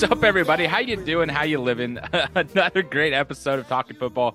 [0.00, 0.64] What's up, everybody?
[0.64, 1.28] How you doing?
[1.28, 1.98] How you living?
[2.34, 4.34] Another great episode of Talking Football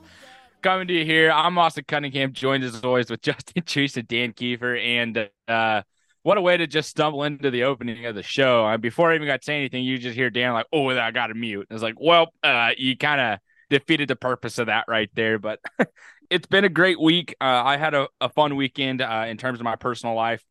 [0.62, 1.32] coming to you here.
[1.32, 4.80] I'm Austin Cunningham, joined as always with Justin Treese and Dan Kiefer.
[4.80, 5.82] And uh,
[6.22, 8.64] what a way to just stumble into the opening of the show.
[8.64, 11.10] Uh, before I even got to say anything, you just hear Dan like, "Oh, I
[11.10, 13.40] got to mute." It's like, well, uh, you kind of
[13.72, 15.40] defeated the purpose of that right there.
[15.40, 15.62] But
[16.30, 17.36] it's been a great week.
[17.42, 20.46] Uh, I had a, a fun weekend uh, in terms of my personal life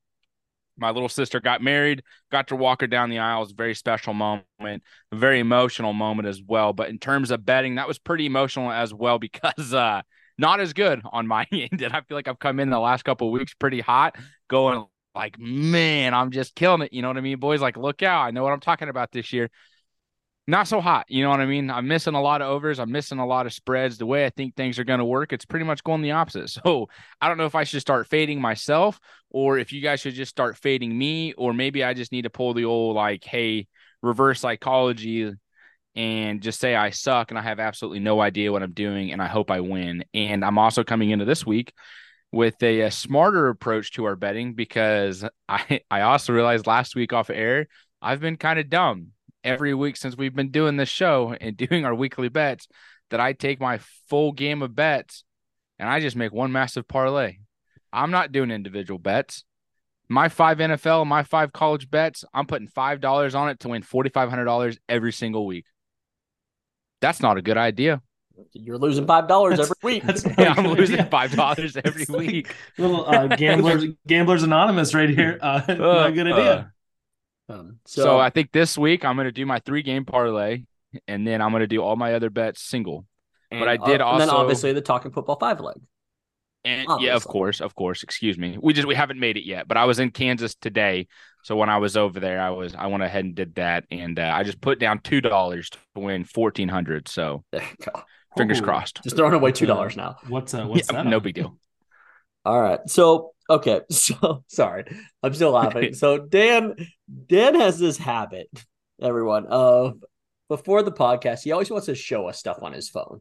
[0.76, 3.38] my little sister got married, got to walk her down the aisle.
[3.38, 4.80] It was a very special moment, a
[5.16, 6.72] very emotional moment as well.
[6.72, 10.02] But in terms of betting, that was pretty emotional as well because uh
[10.36, 11.80] not as good on my end.
[11.80, 14.16] And I feel like I've come in the last couple weeks pretty hot,
[14.48, 16.92] going like, man, I'm just killing it.
[16.92, 17.38] You know what I mean?
[17.38, 18.22] Boys, like, look out.
[18.24, 19.48] I know what I'm talking about this year
[20.46, 21.06] not so hot.
[21.08, 21.70] You know what I mean?
[21.70, 22.78] I'm missing a lot of overs.
[22.78, 23.96] I'm missing a lot of spreads.
[23.96, 26.50] The way I think things are going to work, it's pretty much going the opposite.
[26.64, 26.88] So
[27.20, 29.00] I don't know if I should start fading myself
[29.30, 32.30] or if you guys should just start fading me, or maybe I just need to
[32.30, 33.66] pull the old like, hey,
[34.02, 35.32] reverse psychology
[35.96, 39.22] and just say I suck and I have absolutely no idea what I'm doing and
[39.22, 40.04] I hope I win.
[40.12, 41.72] And I'm also coming into this week
[42.32, 47.12] with a, a smarter approach to our betting because I, I also realized last week
[47.12, 47.66] off air,
[48.02, 49.13] I've been kind of dumb
[49.44, 52.66] every week since we've been doing this show and doing our weekly bets
[53.10, 53.78] that I take my
[54.08, 55.24] full game of bets
[55.78, 57.38] and I just make one massive parlay.
[57.92, 59.44] I'm not doing individual bets.
[60.08, 63.82] My five NFL, my five college bets, I'm putting five dollars on it to win
[63.82, 65.66] forty five hundred dollars every single week.
[67.00, 68.02] That's not a good idea.
[68.52, 70.04] You're losing five dollars every week.
[70.38, 71.10] yeah, I'm losing idea.
[71.10, 72.54] five dollars every week.
[72.76, 75.38] Little uh, gamblers, gamblers anonymous right here.
[75.40, 76.73] Uh, uh, not a good idea.
[77.48, 80.04] Uh, um, so, so I think this week I'm going to do my three game
[80.04, 80.64] parlay,
[81.06, 83.06] and then I'm going to do all my other bets single.
[83.50, 85.76] but I did uh, also, and then obviously the talking football five leg.
[86.66, 87.08] And obviously.
[87.08, 88.02] yeah, of course, of course.
[88.02, 88.56] Excuse me.
[88.60, 91.08] We just we haven't made it yet, but I was in Kansas today,
[91.42, 94.18] so when I was over there, I was I went ahead and did that, and
[94.18, 97.08] uh, I just put down two dollars to win fourteen hundred.
[97.08, 97.44] So
[98.36, 99.02] fingers Ooh, crossed.
[99.02, 100.16] Just throwing away two dollars now.
[100.28, 101.06] What's uh, what's yeah, that?
[101.06, 101.58] No big deal.
[102.44, 102.80] All right.
[102.86, 103.80] So okay.
[103.90, 104.84] So sorry.
[105.22, 105.94] I'm still laughing.
[106.02, 106.74] so Dan
[107.26, 108.48] Dan has this habit,
[109.00, 110.02] everyone, of
[110.48, 113.20] before the podcast, he always wants to show us stuff on his phone.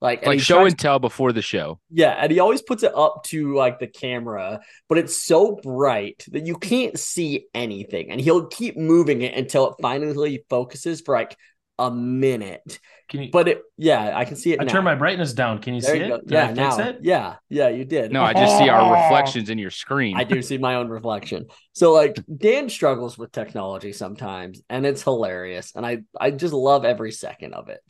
[0.00, 1.80] Like, like show tries, and tell before the show.
[1.90, 6.26] Yeah, and he always puts it up to like the camera, but it's so bright
[6.30, 8.10] that you can't see anything.
[8.10, 11.38] And he'll keep moving it until it finally focuses for like
[11.78, 12.78] a minute.
[13.08, 13.30] Can you?
[13.30, 14.60] But it, yeah, I can see it.
[14.60, 14.72] I now.
[14.72, 15.58] turn my brightness down.
[15.58, 16.26] Can you there see you it?
[16.26, 16.78] Did yeah, now.
[16.78, 16.98] It?
[17.02, 18.12] Yeah, yeah, you did.
[18.12, 19.02] No, I just see our oh.
[19.02, 20.16] reflections in your screen.
[20.16, 21.46] I do see my own reflection.
[21.72, 26.84] So like Dan struggles with technology sometimes, and it's hilarious, and I I just love
[26.84, 27.82] every second of it.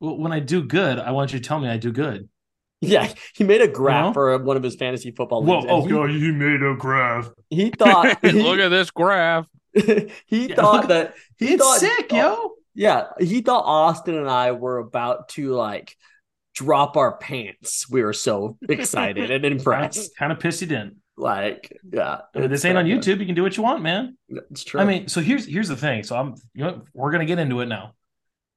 [0.00, 2.28] Well, when I do good, I want you to tell me I do good.
[2.80, 5.66] Yeah, he made a graph you for one of his fantasy football leagues.
[5.66, 7.30] Whoa, oh, he, he made a graph.
[7.48, 8.18] He thought.
[8.22, 9.46] he, Look at this graph.
[9.72, 12.54] he yeah, thought that he thought, sick, yo.
[12.74, 15.96] Yeah, he thought Austin and I were about to like
[16.54, 17.88] drop our pants.
[17.88, 20.16] We were so excited and impressed.
[20.16, 20.96] kind of pissed he didn't.
[21.16, 23.20] Like, yeah, this ain't on YouTube.
[23.20, 24.16] You can do what you want, man.
[24.50, 24.80] It's true.
[24.80, 26.02] I mean, so here's here's the thing.
[26.02, 27.94] So I'm, you know, we're gonna get into it now.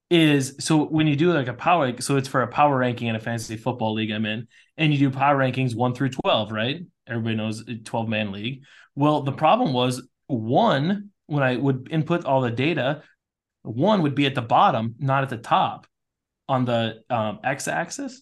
[0.09, 3.16] Is so when you do like a power, so it's for a power ranking in
[3.16, 4.47] a fantasy football league I'm in,
[4.78, 6.82] and you do power rankings one through twelve, right?
[7.08, 8.64] Everybody knows twelve man league.
[8.96, 13.03] Well, the problem was one when I would input all the data,
[13.66, 15.88] one would be at the bottom, not at the top
[16.48, 18.22] on the um, x axis.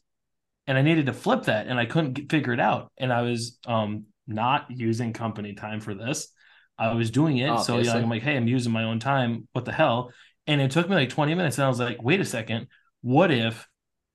[0.65, 2.91] And I needed to flip that and I couldn't get, figure it out.
[2.97, 6.29] And I was um, not using company time for this.
[6.77, 7.59] I was doing it.
[7.59, 9.47] so you know, I'm like, hey, I'm using my own time.
[9.51, 10.11] What the hell?
[10.47, 11.57] And it took me like 20 minutes.
[11.57, 12.67] And I was like, wait a second.
[13.01, 13.67] What if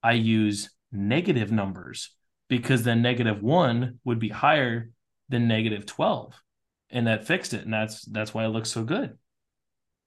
[0.03, 2.11] I use negative numbers?
[2.49, 4.91] Because then negative one would be higher
[5.29, 6.35] than negative 12.
[6.91, 7.65] And that fixed it.
[7.65, 9.19] And that's that's why it looks so good.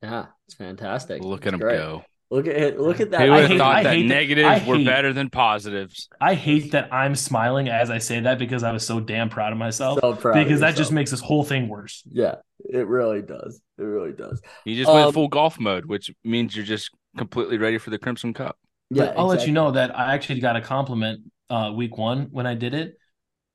[0.01, 1.23] Yeah, it's fantastic.
[1.23, 1.77] Look it's at him great.
[1.77, 2.03] go.
[2.31, 3.21] Look at look at that.
[3.21, 6.07] Who would have thought that negatives were better than positives?
[6.21, 9.51] I hate that I'm smiling as I say that because I was so damn proud
[9.51, 9.99] of myself.
[9.99, 12.03] So proud because that just makes this whole thing worse.
[12.09, 13.61] Yeah, it really does.
[13.77, 14.41] It really does.
[14.63, 17.99] You just um, went full golf mode, which means you're just completely ready for the
[17.99, 18.57] Crimson Cup.
[18.89, 19.37] Yeah, I'll exactly.
[19.37, 22.73] let you know that I actually got a compliment uh, week one when I did
[22.73, 22.97] it.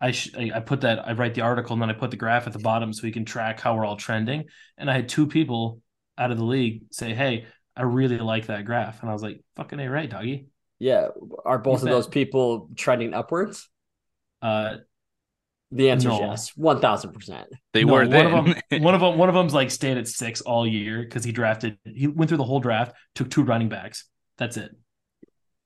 [0.02, 2.46] I, sh- I put that I write the article and then I put the graph
[2.46, 4.44] at the bottom so we can track how we're all trending.
[4.76, 5.80] And I had two people
[6.18, 7.46] out of the league say, "Hey,
[7.76, 10.48] I really like that graph," and I was like, "Fucking a right, doggy."
[10.78, 11.08] Yeah,
[11.44, 13.68] are both of those people trending upwards?
[14.42, 14.76] Uh,
[15.72, 16.14] the answer no.
[16.16, 17.48] is yes, one thousand percent.
[17.72, 18.06] They no, were.
[18.06, 18.32] Then.
[18.32, 21.02] One of them, one of them, one of them's like stayed at six all year
[21.02, 21.78] because he drafted.
[21.84, 24.04] He went through the whole draft, took two running backs.
[24.38, 24.70] That's it.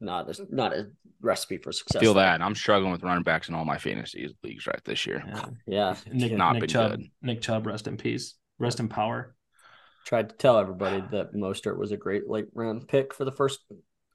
[0.00, 2.00] No, there's not a recipe for success.
[2.00, 5.23] Feel that I'm struggling with running backs in all my fantasy leagues right this year.
[5.26, 5.94] Yeah, yeah.
[6.11, 7.11] Nick, not Nick been Chubb, good.
[7.20, 9.35] Nick Chubb, rest in peace, rest in power.
[10.05, 13.61] Tried to tell everybody that Mostert was a great late round pick for the first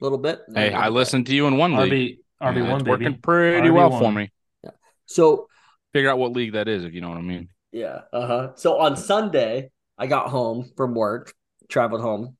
[0.00, 0.40] little bit.
[0.54, 2.18] Hey, I listened to you in one league.
[2.40, 2.90] RB RB one it's baby.
[2.90, 4.30] working pretty well for me.
[4.62, 4.70] Yeah.
[5.06, 5.48] So
[5.92, 7.48] Figure out what league that is, if you know what I mean.
[7.72, 8.00] Yeah.
[8.12, 8.48] Uh huh.
[8.56, 11.32] So on Sunday, I got home from work,
[11.68, 12.36] traveled home,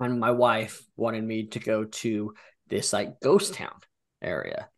[0.00, 2.34] and my wife wanted me to go to
[2.68, 3.74] this like ghost town
[4.22, 4.68] area.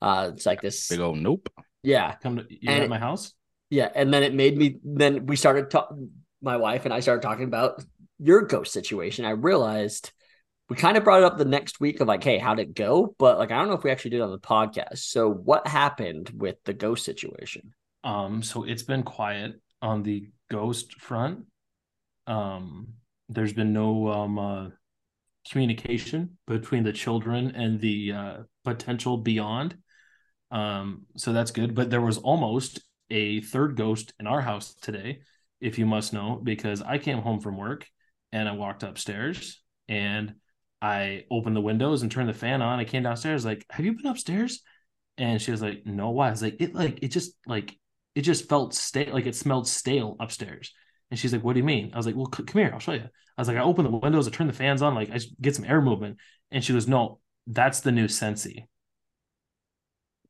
[0.00, 0.88] Uh, it's like this.
[0.88, 1.48] Big old nope.
[1.82, 2.14] Yeah.
[2.22, 3.32] Come to you at my house.
[3.70, 3.88] Yeah.
[3.92, 6.10] And then it made me, then we started talking,
[6.44, 7.82] my wife and I started talking about
[8.18, 9.24] your ghost situation.
[9.24, 10.12] I realized
[10.68, 13.14] we kind of brought it up the next week of like, hey, how'd it go?
[13.18, 14.98] But like, I don't know if we actually did on the podcast.
[14.98, 17.74] So what happened with the ghost situation?
[18.02, 21.46] Um, so it's been quiet on the ghost front.
[22.26, 22.94] Um,
[23.28, 24.68] there's been no um uh,
[25.50, 29.76] communication between the children and the uh, potential beyond.
[30.50, 31.74] Um, so that's good.
[31.74, 32.80] But there was almost
[33.10, 35.20] a third ghost in our house today,
[35.64, 37.86] if you must know, because I came home from work
[38.32, 40.34] and I walked upstairs and
[40.82, 42.78] I opened the windows and turned the fan on.
[42.78, 44.62] I came downstairs like, "Have you been upstairs?"
[45.18, 47.78] And she was like, "No, why?" I was like, "It like it just like
[48.14, 50.72] it just felt stale, like it smelled stale upstairs."
[51.10, 52.80] And she's like, "What do you mean?" I was like, "Well, c- come here, I'll
[52.80, 53.08] show you."
[53.38, 55.54] I was like, "I opened the windows, I turned the fans on, like I get
[55.56, 56.18] some air movement."
[56.50, 58.66] And she goes, "No, that's the new Scentsy."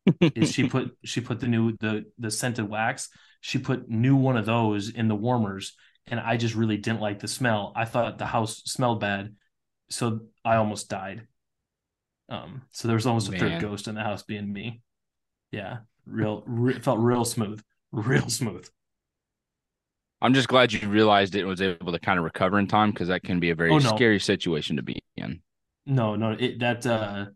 [0.34, 3.08] Is she put she put the new the the scented wax?
[3.44, 5.74] She put new one of those in the warmers,
[6.06, 7.74] and I just really didn't like the smell.
[7.76, 9.34] I thought the house smelled bad,
[9.90, 11.28] so I almost died.
[12.30, 14.80] Um, so there was almost a third ghost in the house being me.
[15.50, 17.62] Yeah, real, re- felt real smooth,
[17.92, 18.66] real smooth.
[20.22, 22.92] I'm just glad you realized it and was able to kind of recover in time
[22.92, 23.90] because that can be a very Oh, no.
[23.90, 25.42] scary situation to be in.
[25.86, 27.26] No, no, it that uh,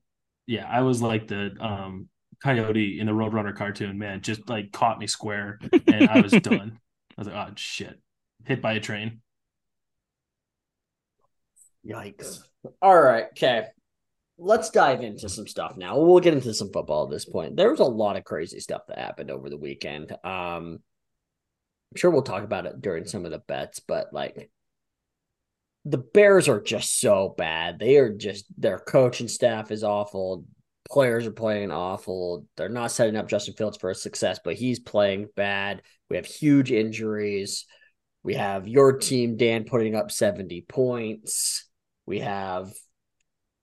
[0.46, 2.08] yeah, I was like the um
[2.43, 3.99] coyote in the Roadrunner cartoon.
[3.99, 6.79] Man, just like caught me square, and I was done.
[7.17, 8.00] I was like, oh shit,
[8.44, 9.20] hit by a train.
[11.87, 12.40] Yikes.
[12.82, 13.26] All right.
[13.31, 13.67] Okay.
[14.40, 15.99] Let's dive into some stuff now.
[15.99, 17.56] We'll get into some football at this point.
[17.56, 20.12] There was a lot of crazy stuff that happened over the weekend.
[20.12, 20.81] Um,
[21.91, 24.50] I'm sure we'll talk about it during some of the bets, but like
[25.84, 27.79] the Bears are just so bad.
[27.79, 30.44] They are just their coaching staff is awful.
[30.90, 32.46] Players are playing awful.
[32.56, 35.82] They're not setting up Justin Fields for a success, but he's playing bad.
[36.08, 37.67] We have huge injuries.
[38.23, 41.67] We have your team, Dan, putting up 70 points.
[42.06, 42.73] We have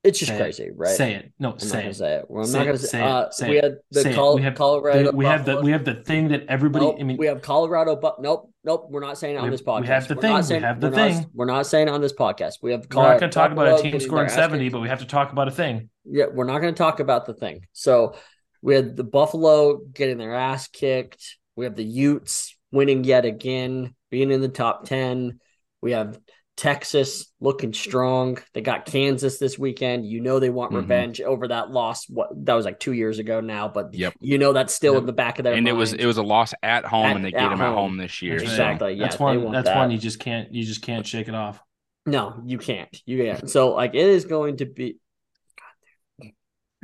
[0.06, 0.40] it's just Say it.
[0.40, 0.96] crazy, right?
[0.96, 1.32] Say it.
[1.40, 1.96] No, I'm say not it.
[1.96, 2.26] say it.
[2.30, 3.04] Well, I'm Say not gonna say, Say it.
[3.08, 3.64] uh, Say we it.
[3.64, 4.14] had the.
[4.14, 5.12] Col- We have- Colorado.
[5.12, 6.86] we have the we have the thing that everybody.
[6.86, 8.88] Nope, I mean, we have Colorado, but nope, nope.
[8.90, 9.86] We're not saying it on We- this we podcast.
[9.88, 11.26] have the We're thing, Not we have the we're not- thing.
[11.34, 12.54] we're not saying it on this podcast.
[12.62, 12.86] We have.
[12.94, 15.32] we're not going to talk about a team scoring seventy, but we have to talk
[15.32, 15.90] about a thing.
[16.06, 17.66] Yeah, we're not going to talk about the thing.
[17.74, 18.16] So
[18.62, 21.38] we had the Buffalo getting their ass kicked.
[21.56, 25.40] We have the Utes winning yet again, being in the top 10.
[25.82, 26.20] We have
[26.58, 28.38] Texas looking strong.
[28.54, 30.06] They got Kansas this weekend.
[30.06, 30.78] You know they want Mhm.
[30.78, 32.08] revenge over that loss.
[32.10, 34.14] What that was like two years ago now, but Yep.
[34.22, 35.00] you know that's still Yep.
[35.02, 37.16] in the back of their And it was it was a loss at home, At-
[37.18, 37.76] and they at get him at home.
[37.76, 38.38] home this year.
[38.38, 38.94] That's So exactly.
[38.94, 39.52] Yeah, that's they one.
[39.52, 39.76] That's that.
[39.78, 40.54] one you just can't.
[40.54, 41.62] You just can't shake it off.
[42.06, 42.96] no, you can't.
[43.06, 43.50] You can't.
[43.50, 44.98] So like it is going to be.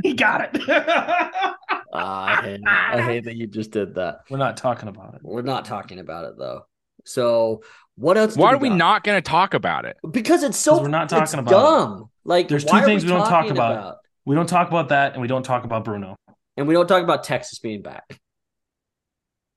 [0.03, 0.67] He got it.
[0.67, 1.53] Uh,
[1.93, 4.19] I, hate, I hate that you just did that.
[4.29, 5.21] We're not talking about it.
[5.23, 6.61] We're not talking about it though.
[7.05, 7.61] So
[7.95, 8.35] what else?
[8.35, 8.75] why are we got?
[8.77, 9.97] not going to talk about it?
[10.09, 11.53] Because it's so we're not it's talking about it.
[11.55, 12.09] dumb.
[12.23, 13.97] Like There's two things we don't talk talking about.
[14.25, 16.15] We don't talk about that, and we don't talk about Bruno.
[16.57, 18.19] and we don't talk about Texas being back.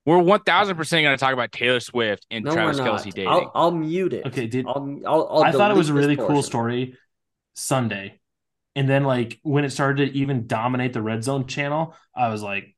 [0.07, 2.79] We're one thousand percent going to talk about Taylor Swift and No, Travis.
[2.81, 3.29] Kelce dating.
[3.29, 4.26] I'll, I'll mute it.
[4.26, 6.99] Okay, did I'll, I'll, I'll I thought it was a delete this really cool story
[7.55, 8.21] Sunday,
[8.75, 12.43] and then like when it started to even dominate the Red Zone channel, I was
[12.43, 12.75] like,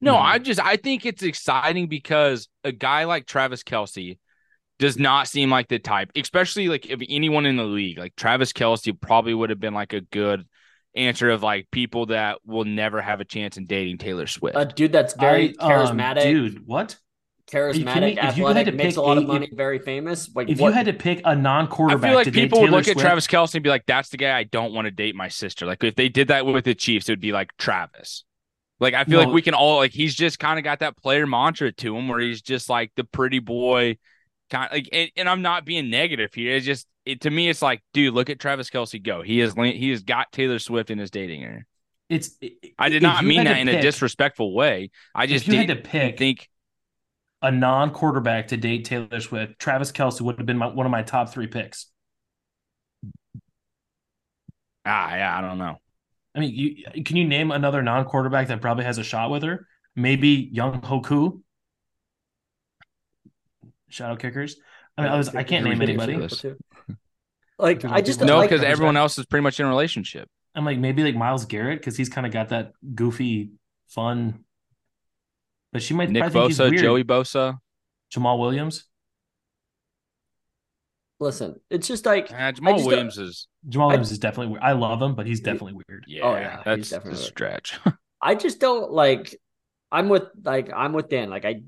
[0.00, 0.22] No, Mhm.
[0.22, 4.18] I just I think it's exciting because a guy like Travis Kelce
[4.80, 8.52] does not seem like the type, especially like if anyone in the league, like Travis
[8.52, 10.46] Kelce probably would have been like a good
[10.96, 14.56] answer of like people that will never have a chance in dating Taylor Swift.
[14.56, 16.66] A dude that's very I- um, charismatic, dude.
[16.66, 16.96] What
[17.46, 20.34] charismatic, if you athletic, to makes a lot of a- money, very famous.
[20.34, 20.68] Like if what?
[20.68, 22.02] you had to pick a non-quarterback?
[22.02, 24.08] I feel like to people would Taylor look at Travis Kelce and be like, "That's
[24.08, 26.64] the guy I don't want to date my sister." Like if they did that with
[26.64, 28.24] the Chiefs, it would be like Travis.
[28.80, 31.26] Like I feel like we can all like he's just kind of got that player
[31.26, 33.98] mantra to him, where he's just like the pretty boy,
[34.50, 34.88] kind like.
[34.92, 36.54] And, and I'm not being negative here.
[36.54, 39.22] It's just it, to me, it's like, dude, look at Travis Kelce go.
[39.22, 41.62] He has he has got Taylor Swift in his dating area.
[42.08, 42.36] It's.
[42.78, 44.90] I did not mean that to in a disrespectful way.
[45.14, 46.48] I just you had to pick- think
[47.42, 49.58] a non-quarterback to date Taylor Swift.
[49.58, 51.86] Travis Kelce would have been my, one of my top three picks.
[54.84, 55.76] ah yeah, I don't know.
[56.34, 59.66] I mean, you can you name another non-quarterback that probably has a shot with her?
[59.96, 61.42] Maybe Younghoe Koo.
[63.90, 64.56] Shadow kickers.
[64.96, 66.16] I mean, I was I can't name anybody.
[67.58, 70.28] Like I just No, because Like- everyone else is pretty much in a relationship.
[70.54, 73.50] I'm like maybe like Myles Garrett because he's kind of got that goofy,
[73.88, 74.44] fun.
[75.72, 76.82] But she might Nick probably think Bosa, weird.
[76.82, 77.58] Joey Bosa.
[78.14, 78.84] Jamaal Williams.
[81.20, 84.62] listen, it's just like Uh, Jamaal just Williams is Jamaal I- Williams is definitely weird.
[84.62, 86.04] I love him, but he's definitely weird.
[86.08, 87.78] yeah, Oh, yeah, he's that's definitely a stretch.
[88.22, 89.38] I just don't like.
[89.92, 91.30] I'm with like I'm with Dan.
[91.30, 91.62] Like I,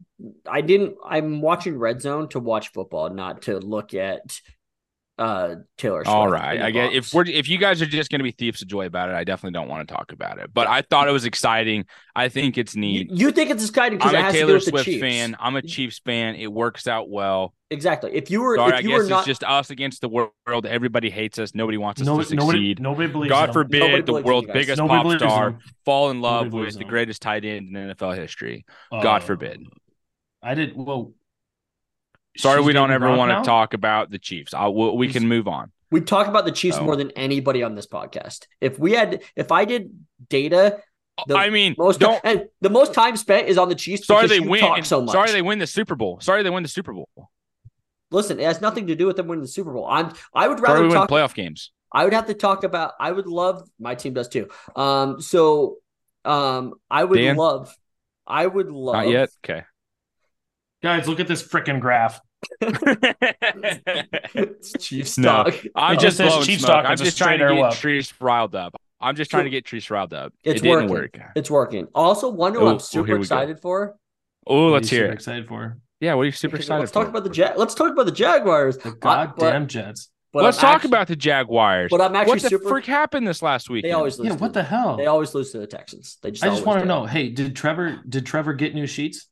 [0.46, 0.96] I didn't.
[1.04, 4.40] I'm watching Red Zone to watch football, not to look at
[5.18, 6.04] uh Taylor.
[6.04, 8.62] Swift All right, I get if we're if you guys are just gonna be thieves
[8.62, 10.50] of joy about it, I definitely don't want to talk about it.
[10.54, 11.84] But I thought it was exciting.
[12.14, 13.10] I think it's neat.
[13.10, 15.36] you think it's exciting because I'm it a has to do Taylor Swift fan.
[15.40, 16.36] I'm a Chiefs fan.
[16.36, 17.54] It works out well.
[17.72, 18.12] Exactly.
[18.14, 20.08] If you were, Sorry, if I you guess were it's not, just us against the
[20.08, 20.66] world.
[20.66, 21.54] Everybody hates us.
[21.54, 22.80] Nobody wants us No, to nobody, succeed.
[22.80, 23.30] nobody believes.
[23.30, 25.58] God forbid Nobody the world's biggest Nobody pop star him.
[25.84, 26.90] fall in love believes with the him.
[26.90, 28.64] greatest tight end in NFL history.
[28.90, 29.26] God Oh.
[29.26, 29.64] forbid.
[30.42, 30.76] I did.
[30.76, 31.12] Well,
[32.36, 33.40] Sorry, we don't ever want now?
[33.40, 34.54] to talk about the Chiefs.
[34.54, 35.70] I, we, we can move on.
[35.90, 36.84] we talk about the Chiefs Oh.
[36.84, 38.46] more than anybody on this podcast.
[38.60, 39.90] If we had, if I did
[40.30, 40.78] data,
[41.18, 42.18] uh, The I mean, most don't.
[42.24, 44.06] and the most time spent is on the Chiefs.
[44.06, 44.60] Sorry, they win.
[44.60, 45.12] talk so much.
[45.12, 46.20] Sorry, they win the Super Bowl.
[46.20, 47.08] Sorry, they win the Super Bowl.
[48.12, 49.87] Listen, it has nothing to do with them winning the Super Bowl.
[49.88, 50.12] I'm.
[50.35, 51.09] I would rather we win talk.
[51.11, 51.71] playoff games.
[51.92, 52.92] I would have to talk about.
[53.00, 53.69] I would love.
[53.81, 54.49] My team does too.
[54.76, 55.21] Um.
[55.21, 55.78] So,
[56.25, 56.75] um.
[56.90, 57.37] I would Dan?
[57.37, 57.75] love.
[58.26, 58.95] I would love.
[58.97, 59.31] Not yet.
[59.45, 59.62] Okay.
[60.83, 62.21] guys, look at this freaking graph.
[62.61, 65.45] it's Chiefs No.
[65.45, 65.54] talk.
[65.75, 66.85] I'm just just says blowing Chiefs smoke.
[66.85, 67.75] I'm It's a just trying to get up.
[67.75, 68.75] Treese riled up.
[69.00, 70.33] I'm just trying to get Treese riled up.
[70.45, 71.21] It's it didn't working.
[71.23, 71.31] work.
[71.37, 71.88] It's working.
[71.95, 73.33] Also, one who I'm super here we go.
[73.37, 73.97] excited for.
[74.47, 75.12] Oh, What are let's hear super.
[75.12, 77.00] Excited for Yeah, what are you super excited Let's for?
[77.00, 77.56] talk about the Jag.
[77.56, 78.76] Let's talk about the Jaguars.
[78.76, 80.11] the I- goddamn but- Jets.
[80.32, 81.88] but Let's I'm talk actually- about the Jaguars.
[81.92, 82.68] But I'm actually what the super.
[82.68, 83.85] frick happened this last week?
[83.85, 84.26] they always lose.
[84.30, 84.97] Yeah, to what the hell?
[84.97, 86.18] They always lose to the Texans.
[86.21, 86.42] They just.
[86.44, 87.06] I just want to know.
[87.06, 88.00] Hey, did Trevor?
[88.09, 89.28] Did Trevor get new sheets?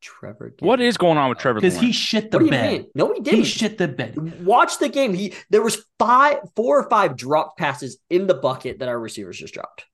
[0.00, 0.50] Trevor.
[0.50, 1.60] get- What is going on with Trevor?
[1.60, 2.72] Because he shit the What do you bed.
[2.72, 2.86] mean?
[2.94, 3.38] No, he He didn't.
[3.40, 4.44] He shit the bed.
[4.46, 5.12] Watch the game.
[5.14, 9.38] He there was five, four or five drop passes in the bucket that our receivers
[9.38, 9.86] just dropped.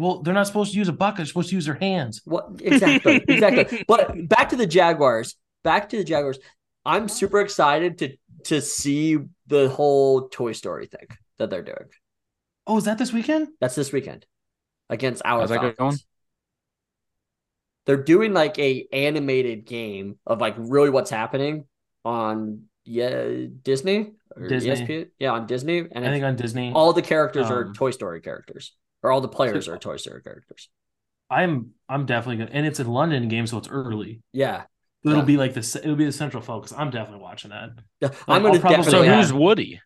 [0.00, 1.18] Well, they're not supposed to use a bucket.
[1.18, 2.22] They're supposed to use their hands.
[2.24, 3.16] What exactly?
[3.28, 3.84] exactly.
[3.86, 5.36] But back to the Jaguars.
[5.62, 6.38] Back to the Jaguars.
[6.86, 11.06] I'm super excited to to see the whole Toy Story thing
[11.38, 11.88] that they're doing.
[12.66, 13.48] Oh, is that this weekend?
[13.60, 14.24] That's this weekend
[14.88, 15.76] against our How's that Falcons.
[15.78, 15.96] going?
[17.86, 21.64] They're doing like a animated game of like really what's happening
[22.04, 24.70] on yeah Disney or Disney.
[24.70, 25.08] ESPN.
[25.18, 26.72] Yeah, on Disney, and I think on Disney.
[26.72, 30.22] all the characters are Um, Toy Story characters, or all the players are Toy Story
[30.22, 30.68] characters.
[31.28, 34.20] I'm I'm definitely gonna, and it's a London game, so it's early.
[34.32, 34.64] Yeah,
[35.04, 35.24] It'll Yeah.
[35.24, 36.72] be like the it'll be the central focus.
[36.76, 37.70] I'm definitely watching that.
[38.00, 38.90] Yeah, I'll I'm gonna probably- definitely.
[38.90, 39.16] So Yeah.
[39.22, 39.80] who's Woody?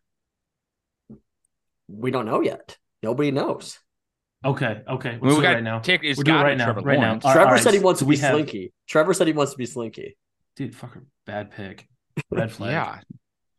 [1.88, 2.78] we don't know yet.
[3.02, 3.78] Nobody knows.
[4.44, 5.08] Okay, okay.
[5.10, 5.78] I mean, Let's we do it got right now.
[5.78, 7.06] Take, it's We're doing it got right now, Trevor right now.
[7.06, 7.24] Lawrence.
[7.24, 8.72] All right, Trevor all said he wants so to be have- Slinky.
[8.88, 10.16] Trevor said he wants to be Slinky.
[10.56, 11.88] Dude, fucker, bad pick.
[12.30, 12.72] Red flag.
[12.72, 13.00] Yeah,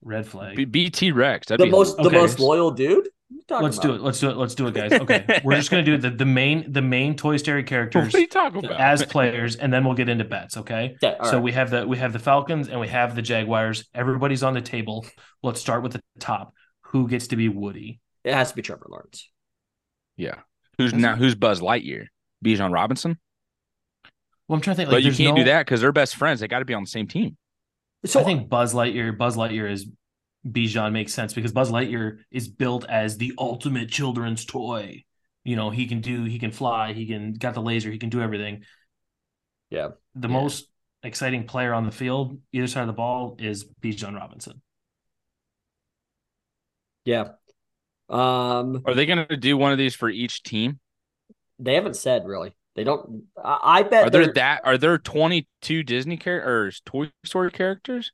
[0.04, 0.56] Red flag.
[0.56, 1.48] B- BT Rex.
[1.48, 2.18] That'd The be most, the Okay.
[2.18, 3.10] most loyal dude.
[3.48, 4.02] What are you talking Let's do it.
[4.02, 4.38] Let's do it.
[4.38, 4.92] Let's do it, guys.
[4.94, 8.20] Okay, we're just gonna do the the main the main Toy Story What characters are
[8.20, 8.80] you talking about?
[8.80, 10.58] as players, and then we'll get into bets.
[10.58, 10.96] Okay.
[11.04, 11.44] Okay, all so right.
[11.44, 13.88] we have the we have the Falcons and we have the Jaguars.
[13.94, 15.06] Everybody's on the table.
[15.44, 16.54] Let's start with the top.
[16.92, 18.00] Who gets to be Woody?
[18.24, 19.30] it has to be Trevor Lawrence.
[20.18, 20.36] yeah.
[20.78, 21.16] Who's That's- now?
[21.16, 22.08] Who's Buzz Lightyear?
[22.44, 23.18] Bijan Robinson.
[24.48, 24.90] Well, I'm trying to think.
[24.92, 26.40] Like, but you can't no- do that because they're best friends.
[26.40, 27.38] They got to be on the same team.
[28.06, 29.88] So I think Buzz Lightyear, Buzz Lightyear is
[30.48, 35.04] Bijan makes sense because Buzz Lightyear is built as the ultimate children's toy.
[35.44, 38.10] You know, he can do, he can fly, he can got the laser, he can
[38.10, 38.64] do everything.
[39.70, 39.92] Yeah.
[40.16, 40.34] The Yeah.
[40.34, 40.70] most
[41.04, 44.62] exciting player on the field, either side of the ball, is Bijan Robinson.
[47.06, 47.34] yeah.
[48.10, 50.80] Um, Are they going to do one of these for each team?
[51.60, 52.56] they haven't said really.
[52.76, 53.24] They don't.
[53.42, 54.62] I, I bet Are there that?
[54.66, 58.12] Are there twenty two Disney characters or Toy Story characters?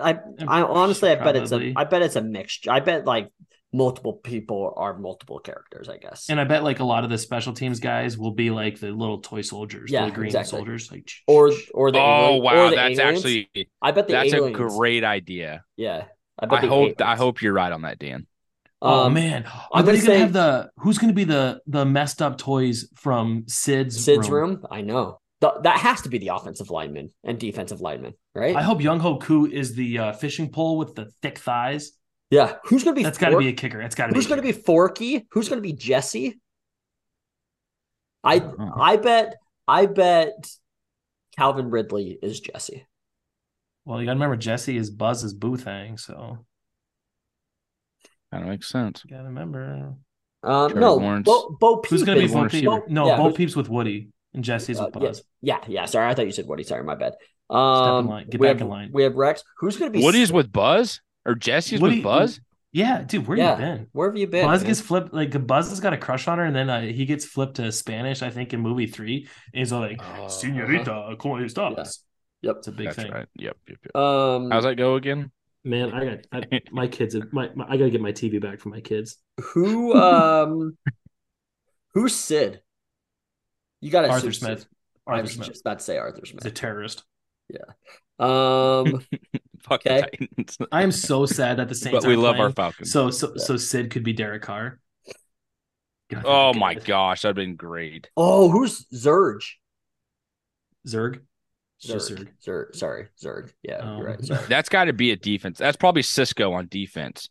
[0.00, 2.70] I, I honestly, I bet it's a I bet it's a mixture.
[2.70, 3.30] I bet like
[3.74, 5.88] multiple people are multiple characters.
[5.88, 6.28] I guess.
[6.28, 8.90] And I bet like a lot of the special teams guys will be like the
[8.90, 10.58] little toy soldiers, Yeah, the green exactly.
[10.58, 13.18] soldiers, like or or the Oh alien- wow, the that's aliens.
[13.18, 14.56] actually I bet the that's aliens.
[14.56, 15.64] a great idea.
[15.76, 16.04] Yeah,
[16.38, 18.26] I bet I the hope I hope you're right on that, Dan.
[18.84, 21.84] Oh Um, man, I'm I'm gonna gonna, say- have the who's gonna be the the
[21.84, 24.64] messed up toys from Sid's Sid's room.
[24.70, 28.56] I know Th- that has to be the offensive lineman and defensive lineman, right?
[28.56, 31.92] I hope Younghoe Koo is the uh, fishing pole with the thick thighs.
[32.30, 32.56] yeah.
[32.64, 33.02] Who's gonna be?
[33.02, 33.82] That's got to be a kicker.
[33.82, 34.18] That's got to be.
[34.18, 34.58] Who's a going to kicker.
[34.58, 35.26] be Forky?
[35.32, 36.40] Who's going to be Jesse?
[38.24, 38.70] I Uh-huh.
[38.80, 39.34] I bet
[39.66, 40.48] I bet
[41.36, 42.86] Calvin Ridley is Jesse.
[43.84, 46.38] Well, you got to remember Jesse is Buzz's boo thing, so
[48.30, 49.02] That makes sense.
[49.04, 49.94] you got to remember
[50.44, 51.26] Um, Trevor no, Lawrence.
[51.26, 52.52] Bo, Bo Peep who's going to be is- Bo Peep.
[52.52, 52.82] receiver.
[52.88, 55.22] No, Yeah, Bo Peep's with Woody and Jesse's uh, with Buzz.
[55.40, 55.84] yeah, yeah.
[55.86, 56.62] Sorry, I thought you said Woody.
[56.62, 57.14] Sorry, my bad.
[57.50, 58.28] Um, line.
[58.30, 58.90] Get back have, in line.
[58.92, 59.42] We have Rex.
[59.58, 62.40] Who's going to be Woody's with Buzz or Jesse's Woody- with Buzz.
[62.74, 63.52] Yeah, dude, where Yeah.
[63.52, 63.86] you been?
[63.92, 64.46] Where have you been?
[64.46, 64.68] Buzz man?
[64.70, 65.12] gets flipped.
[65.12, 67.70] Like Buzz has got a crush on her, and then uh, he gets flipped to
[67.70, 68.22] Spanish.
[68.22, 71.76] I think in movie three, and he's all like, Oh, "Señorita, ¿cómo estás?"
[72.40, 72.48] Yeah.
[72.48, 72.56] Yep.
[72.56, 73.12] It's a big That's thing.
[73.12, 73.28] right.
[73.36, 73.56] Yep.
[73.68, 73.94] yep, yep.
[73.94, 75.30] Um, How's that go again?
[75.64, 77.14] Man, I got I, my kids.
[77.30, 79.18] My, my I got to get my TV back for my kids.
[79.38, 80.76] who um,
[81.94, 82.62] who's Sid?
[83.82, 84.66] You got to Arthur Smith.
[85.06, 87.02] I was Smith just about to say Arthur is a terrorist.
[87.50, 87.58] Yeah.
[88.18, 89.04] Um,
[89.62, 90.00] Fuck the Okay.
[90.18, 90.56] Titans.
[90.72, 91.98] I am so sad that the Saints.
[92.04, 92.52] but we aren't love our playing.
[92.54, 92.90] Falcons.
[92.92, 93.42] So so Yeah.
[93.44, 94.78] so Sid could be Derek Carr.
[96.10, 96.84] God, oh my good.
[96.84, 98.08] gosh, that'd been great.
[98.16, 99.40] oh, who's Zurg?
[100.86, 101.16] Zerg.
[101.16, 101.20] Zurg.
[101.80, 102.28] just Zurg.
[102.46, 102.76] Zerg.
[102.76, 103.52] Sorry, Zurg.
[103.62, 104.24] Yeah, you're right.
[104.24, 104.46] Sorry.
[104.48, 105.58] That's got to be a defense.
[105.58, 107.28] That's probably Cisco on defense.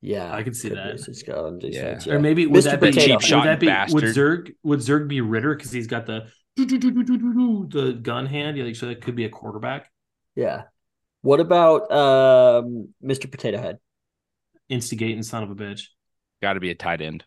[0.00, 1.00] Yeah, I can see could be that.
[1.00, 1.98] Cisco on Yeah.
[2.08, 2.70] Or maybe would Mr.
[2.70, 3.14] that be Potato.
[3.14, 4.14] would Cheap shot that be would bastard.
[4.16, 8.56] Zurg would Zurg be Ridder because he's got the the gun hand?
[8.56, 9.90] Yeah, like, so that could be a quarterback.
[10.36, 10.64] Yeah.
[11.22, 13.30] What about um, Mr.
[13.30, 13.78] Potato Head?
[14.68, 15.82] Instigating son of a bitch.
[16.42, 17.24] Got to be a tight end.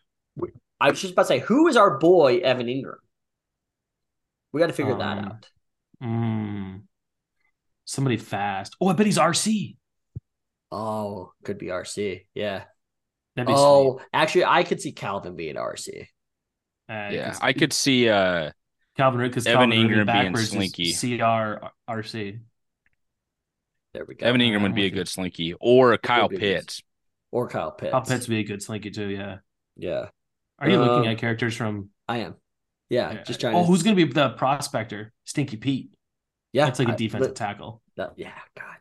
[0.80, 2.94] I was just about to say, who is our boy Evan Engram?
[4.52, 5.50] We got to figure that Um, out.
[6.02, 6.82] Mm.
[7.84, 8.76] Somebody fast.
[8.80, 9.76] Oh, I bet he's RC.
[10.72, 12.26] Oh, could be RC.
[12.34, 12.64] Yeah.
[13.36, 16.06] That'd be Oh, actually, I could see Calvin being RC.
[16.88, 18.08] Uh, Yeah, I could see.
[18.08, 18.50] uh
[18.96, 20.92] Calvin because Evan Calvin Engram being backwards is slinky.
[20.92, 22.40] CR RC.
[23.94, 24.26] There we go.
[24.26, 26.28] Evan Engram would be a good slinky, or a Kyle.
[26.28, 26.82] Pitts.
[27.30, 27.92] or Kyle Pitts.
[27.92, 29.08] Kyle Pitts would be a good slinky too.
[29.08, 29.38] Yeah.
[29.76, 30.08] Yeah,
[30.58, 31.88] Are you looking Um, at characters from?
[32.06, 32.34] I am.
[32.90, 33.54] Yeah, just trying.
[33.54, 35.12] Oh, to, who's gonna be the prospector?
[35.24, 35.94] Stinky Pete.
[36.52, 37.80] Yeah, That's like a defensive but- tackle.
[37.96, 38.76] that- yeah, God.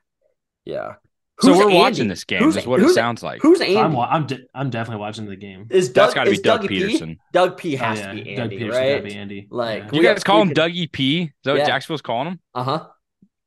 [0.66, 0.96] Yeah.
[1.42, 1.76] So we're Andy?
[1.76, 2.44] watching this game.
[2.44, 3.42] Who's, is what it sounds like.
[3.42, 3.78] Who's Andy?
[3.78, 5.68] I'm, I'm, de- I'm definitely watching the game.
[5.70, 5.96] is Doug?
[5.96, 6.80] That's got to be is Doug Dougie P?
[6.82, 7.18] Pederson.
[7.34, 8.08] Doug P Oh, has yeah.
[8.08, 9.04] to be Andy, Doug Andy, Pederson gotta right?
[9.04, 9.48] be Andy.
[9.50, 9.90] Like, yeah.
[9.94, 11.22] You guys got- call him could- Dougie P?
[11.24, 11.66] Is that what Yeah.
[11.66, 12.40] Jacksonville's calling him?
[12.54, 12.88] Uh huh.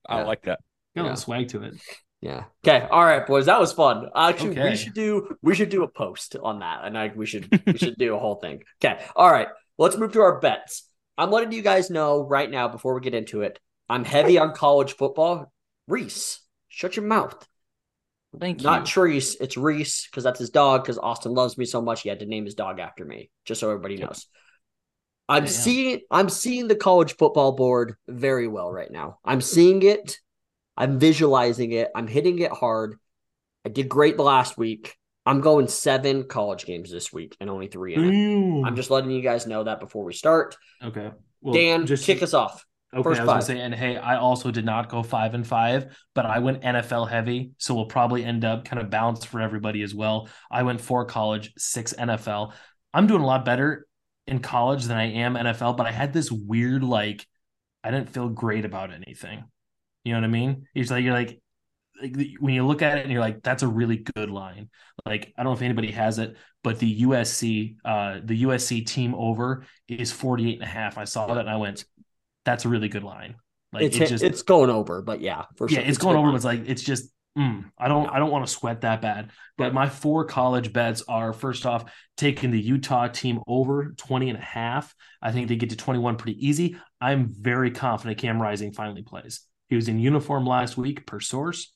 [0.09, 0.25] I Yeah.
[0.25, 0.59] like that.
[0.59, 0.63] got a
[0.97, 1.03] yeah.
[1.03, 1.75] little swag to it.
[2.21, 2.45] Yeah.
[2.67, 2.87] Okay.
[2.91, 3.47] All right, boys.
[3.47, 4.09] That was fun.
[4.17, 4.71] Actually, Okay.
[4.71, 7.77] we should do we should do a post on that, and I we should we
[7.77, 8.63] should do a whole thing.
[8.83, 9.03] Okay.
[9.15, 9.49] All right.
[9.77, 10.89] Let's move to our bets.
[11.19, 13.59] I'm letting you guys know right now before we get into it.
[13.91, 15.53] I'm heavy on college football.
[15.87, 17.47] Reese, shut your mouth.
[18.39, 18.65] Thank you.
[18.65, 18.85] Not.
[18.85, 19.37] Treese.
[19.41, 20.83] It's Reese because that's his dog.
[20.83, 23.31] Because Austin loves me so much, he had to name his dog after me.
[23.45, 24.09] Just so everybody Yep.
[24.09, 24.27] knows.
[25.29, 25.53] I'm Damn.
[25.53, 26.01] seeing.
[26.11, 29.19] I'm seeing the college football board very well right now.
[29.25, 30.19] I'm seeing it.
[30.77, 31.89] I'm visualizing it.
[31.95, 32.97] I'm hitting it hard.
[33.65, 34.97] I did great last week.
[35.25, 38.67] I'm going seven college games this week and only three in it.
[38.67, 40.57] I'm just letting you guys know that before we start.
[40.83, 41.13] okay.
[41.41, 42.65] Well, Dan, just kick us off.
[42.95, 45.47] Okay, First I was gonna say, and hey, I also did not go five and
[45.47, 49.41] five, but I went NFL heavy, so we'll probably end up kind of balanced for
[49.41, 50.29] everybody as well.
[50.51, 52.53] I went four college, six NFL.
[52.93, 53.87] I'm doing a lot better
[54.27, 57.27] in college than I am NFL, but I had this weird like
[57.83, 59.45] I didn't feel great about anything.
[60.05, 60.67] You know what I mean?
[60.75, 61.41] It's like you're like
[62.01, 64.69] like when you look at it and you're like, that's a really good line.
[65.05, 69.15] Like I don't know if anybody has it, but the USC, uh, the USC team
[69.15, 70.99] over is 48 and a half.
[70.99, 71.85] I saw that and I went,
[72.45, 73.37] that's a really good line.
[73.73, 75.89] Like it's it just it's going over, but yeah, for yeah, sure.
[75.89, 76.29] it's a going over.
[76.29, 79.31] But it's like it's just mm, I don't I don't want to sweat that bad.
[79.59, 84.39] But my four college bets are first off taking the Utah team over 20 and
[84.39, 84.95] a half.
[85.21, 86.77] I think they get to 21 pretty easy.
[87.01, 89.41] I'm very confident Cam Rising finally plays.
[89.69, 91.73] He was in uniform last week per source,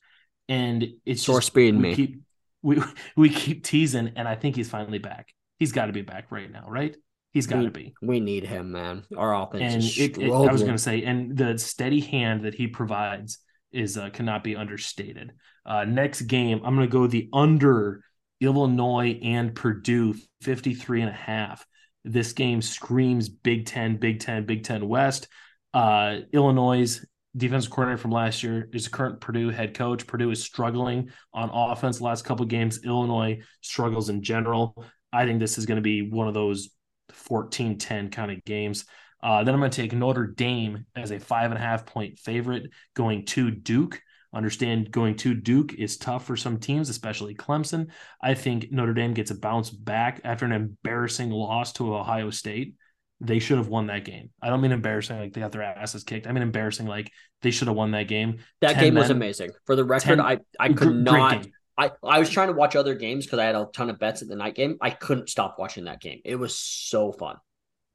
[0.48, 1.94] and it's Source just, being we me.
[1.94, 2.20] Keep,
[2.62, 2.82] we
[3.16, 5.32] we keep teasing, and I think he's finally back.
[5.58, 6.94] He's got to be back right now, right?
[7.32, 7.94] He's got to be.
[8.00, 9.04] We need him, man.
[9.16, 12.44] Our offense And is it, it- I was going to say, and the steady hand
[12.44, 13.38] that he provides
[13.70, 15.32] is uh, cannot be understated.
[15.66, 18.02] Uh, next game, I'm going to go the under
[18.40, 21.66] Illinois and Purdue 53 and a half.
[22.04, 25.28] This game screams Big Ten, Big Ten, Big Ten West.
[25.74, 27.04] Uh, Illinois'
[27.36, 30.06] defensive coordinator from last year is the current Purdue head coach.
[30.06, 32.84] Purdue is struggling on offense the last couple of games.
[32.84, 34.82] Illinois struggles in general.
[35.12, 36.70] I think this is going to be one of those
[37.12, 38.84] 14 10 kind of games.
[39.22, 42.18] Uh, then I'm going to take Notre Dame as a five and a half point
[42.18, 44.00] favorite going to Duke.
[44.32, 47.88] Understand going to Duke is tough for some teams, especially Clemson.
[48.22, 52.74] I think Notre Dame gets a bounce back after an embarrassing loss to Ohio State.
[53.20, 54.30] They should have won that game.
[54.40, 56.26] I don't mean embarrassing like they got their asses kicked.
[56.26, 57.10] I mean embarrassing like
[57.42, 58.38] they should have won that game.
[58.60, 59.50] that 10 game was amazing.
[59.64, 61.52] For the record, 10 I I could not game.
[61.78, 64.20] I, I was trying to watch other games because I had a ton of bets
[64.20, 64.76] at the night game.
[64.80, 66.20] I couldn't stop watching that game.
[66.24, 67.36] It was so fun.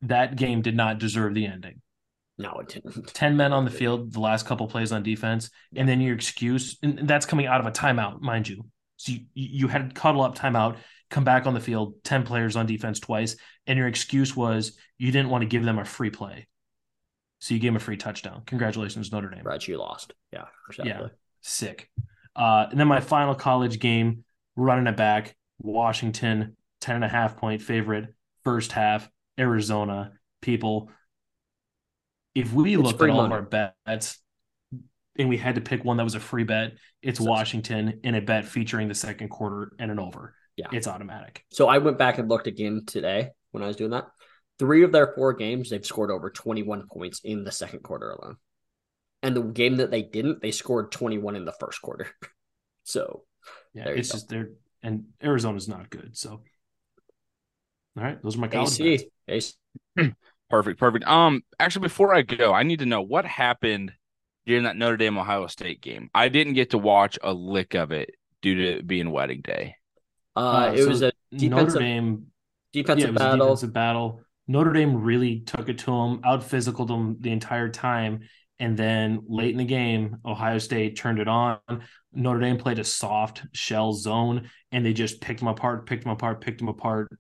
[0.04, 1.82] That game did not deserve the ending.
[2.38, 3.08] No, it didn't.
[3.14, 6.78] 10 men on the field, the last couple plays on defense, and then your excuse,
[6.82, 8.66] and that's coming out of a timeout, mind you.
[8.96, 10.78] So you, you had to cuddle up timeout,
[11.10, 13.36] come back on the field, 10 players on defense twice,
[13.68, 16.48] and your excuse was you didn't want to give them a free play.
[17.40, 18.44] So you gave him a free touchdown.
[18.46, 19.44] Congratulations, Notre Dame.
[19.44, 20.14] Right, you lost.
[20.32, 20.94] Yeah, exactly.
[20.94, 21.08] Yeah.
[21.42, 21.90] Sick.
[22.36, 24.24] Uh, and then my final college game,
[24.56, 30.14] running it back, Washington, 10 and a half point favorite, first half, Arizona.
[30.42, 30.90] People,
[32.36, 34.20] if we It's looked at all of our bets
[35.18, 38.16] and we had to pick one that was a free bet, it's Such- Washington in
[38.16, 40.36] a bet featuring the second quarter and an over.
[40.58, 40.68] Yeah.
[40.72, 41.46] It's automatic.
[41.52, 44.08] So I went back and looked again today when I was doing that.
[44.60, 48.38] Three of their four games, they've scored over 21 points in the second quarter alone.
[49.24, 52.08] And the game that they didn't, they scored 21 in the first quarter.
[52.86, 53.24] So
[53.74, 53.86] Yeah.
[53.86, 54.16] There you it's go.
[54.18, 54.50] just they're,
[54.84, 56.18] and Arizona's not good.
[56.18, 56.32] So,
[57.98, 58.22] all right.
[58.22, 59.04] Those are my college bets.
[59.30, 59.56] AC,
[59.98, 60.14] AC.
[60.50, 61.06] Perfect, perfect.
[61.08, 63.94] Um, actually, before I go, I need to know what happened
[64.46, 66.10] during that Notre Dame Ohio State game.
[66.14, 69.78] I didn't get to watch a lick of it due to it being wedding day.
[70.36, 72.26] Uh, Uh, it so was a Notre defensive- Dame
[72.74, 73.34] defensive yeah, it was battle.
[73.46, 74.22] a defensive battle.
[74.48, 78.24] Notre Dame really took it to them, out physicaled them the entire time.
[78.60, 81.60] And then late in the game, Ohio State turned it on.
[82.14, 86.12] Notre Dame played a soft shell zone and they just picked them apart, picked them
[86.12, 87.12] apart, picked them apart.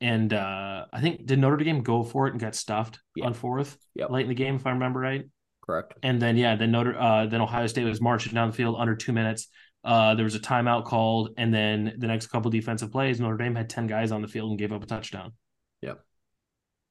[0.00, 3.26] And uh, I think did Notre Dame go for it and got stuffed Yeah.
[3.26, 4.10] on fourth Yep.
[4.10, 5.28] late in the game, if I remember right.
[5.64, 5.94] Correct.
[6.02, 8.96] And then yeah, then Notre uh, then Ohio State was marching down the field under
[8.96, 9.48] two minutes.
[9.84, 13.54] Uh, there was a timeout called, and then the next couple defensive plays, Notre Dame
[13.54, 15.32] had ten guys on the field and gave up a touchdown.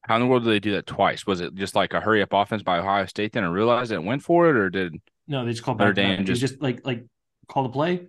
[0.03, 1.27] How in the world did they do that twice?
[1.27, 3.95] Was it just like a hurry up offense by Ohio State then and realized it
[3.95, 4.95] and went for it, or did
[5.27, 5.95] No, they just called Notre back.
[5.95, 7.05] Dame It was just- just like like
[7.47, 8.07] called a play,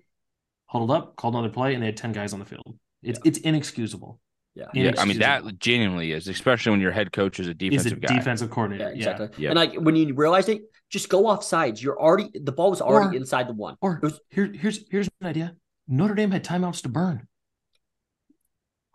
[0.67, 2.79] huddled up, called another play, and they had ten guys on the field.
[3.03, 4.21] It's it's inexcusable.
[4.55, 4.67] Yeah.
[4.75, 4.93] yeah?
[4.99, 8.01] I mean that genuinely is, especially when your head coach is a He's a defensive
[8.01, 8.17] guy.
[8.19, 8.91] defensive coordinator.
[8.91, 9.29] Yeah, exactly.
[9.39, 9.51] Yeah.
[9.51, 11.83] And like when you realize it, just go off sides.
[11.83, 13.77] You're already the ball was already Or- inside the one.
[13.81, 15.55] Or It was- here here's here's an idea.
[15.89, 17.27] Notre Dame had timeouts to burn.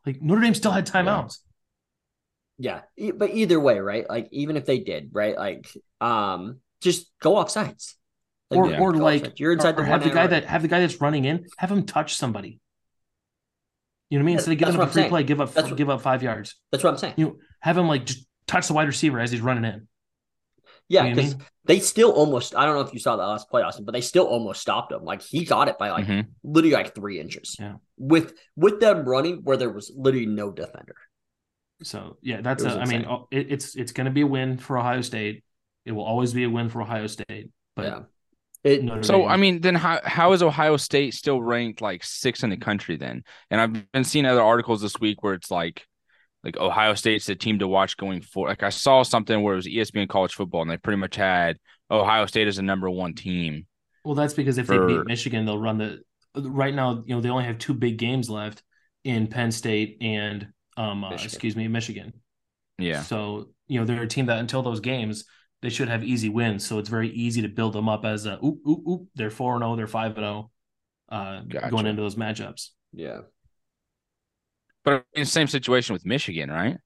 [0.05, 1.39] Like Notre Dame still had timeouts.
[2.57, 2.81] Yeah,
[3.15, 4.09] but either way, right?
[4.09, 5.35] Like even if they did, right?
[5.35, 5.67] Like
[5.99, 7.95] um, just go off sides.
[8.51, 8.79] Or Yeah.
[8.79, 11.25] or like you're inside or the have the guy that have the guy that's running
[11.25, 12.59] in have him touch somebody.
[14.09, 14.35] You know what I mean?
[14.35, 15.09] Instead of giving him what a free saying.
[15.09, 16.55] play, give up That's what- give up five yards.
[16.71, 17.15] That's what I'm saying.
[17.17, 19.87] You know, have him like just touch the wide receiver as he's running in.
[20.87, 21.45] Yeah, You know I because mean?
[21.65, 22.55] they still almost.
[22.55, 24.91] I don't know if you saw that last play, Austin, but they still almost stopped
[24.91, 25.03] him.
[25.03, 26.27] Like he got it by like Mhm.
[26.43, 27.55] literally like three inches.
[27.59, 27.77] Yeah.
[27.97, 30.95] With with them running where there was literally no defender.
[31.83, 34.21] So yeah, that's It a, was I mean, oh, it, it's it's going to be
[34.21, 35.43] a win for Ohio State.
[35.85, 37.49] It will always be a win for Ohio State.
[37.75, 37.99] But yeah.
[38.63, 42.03] It, Notre So Dame- I mean, then how how is Ohio State still ranked like
[42.03, 43.23] six in the country then?
[43.51, 45.85] And I've been seeing other articles this week where it's like
[46.43, 48.49] like Ohio State's the team to watch going forward.
[48.49, 51.57] Like I saw something where it was ESPN college football and they pretty much had
[51.91, 53.67] Ohio State as the number one team.
[54.03, 56.01] well, that's because if they beat Michigan, they'll run the.
[56.35, 58.61] Right now, you know, they only have two big games left
[59.03, 61.25] in Penn State and um, uh, Michigan.
[61.31, 62.13] excuse me, Michigan.
[62.77, 63.01] Yeah.
[63.03, 65.25] So you know they're a team that until those games
[65.61, 66.65] they should have easy wins.
[66.65, 69.07] So it's very easy to build them up as a oop oop oop.
[69.15, 69.75] They're four and zero.
[69.75, 70.51] They're five and zero.
[71.09, 71.69] Uh, Gotcha.
[71.69, 72.69] going into those matchups.
[72.93, 73.19] yeah.
[74.83, 76.77] But in the same situation with Michigan, right?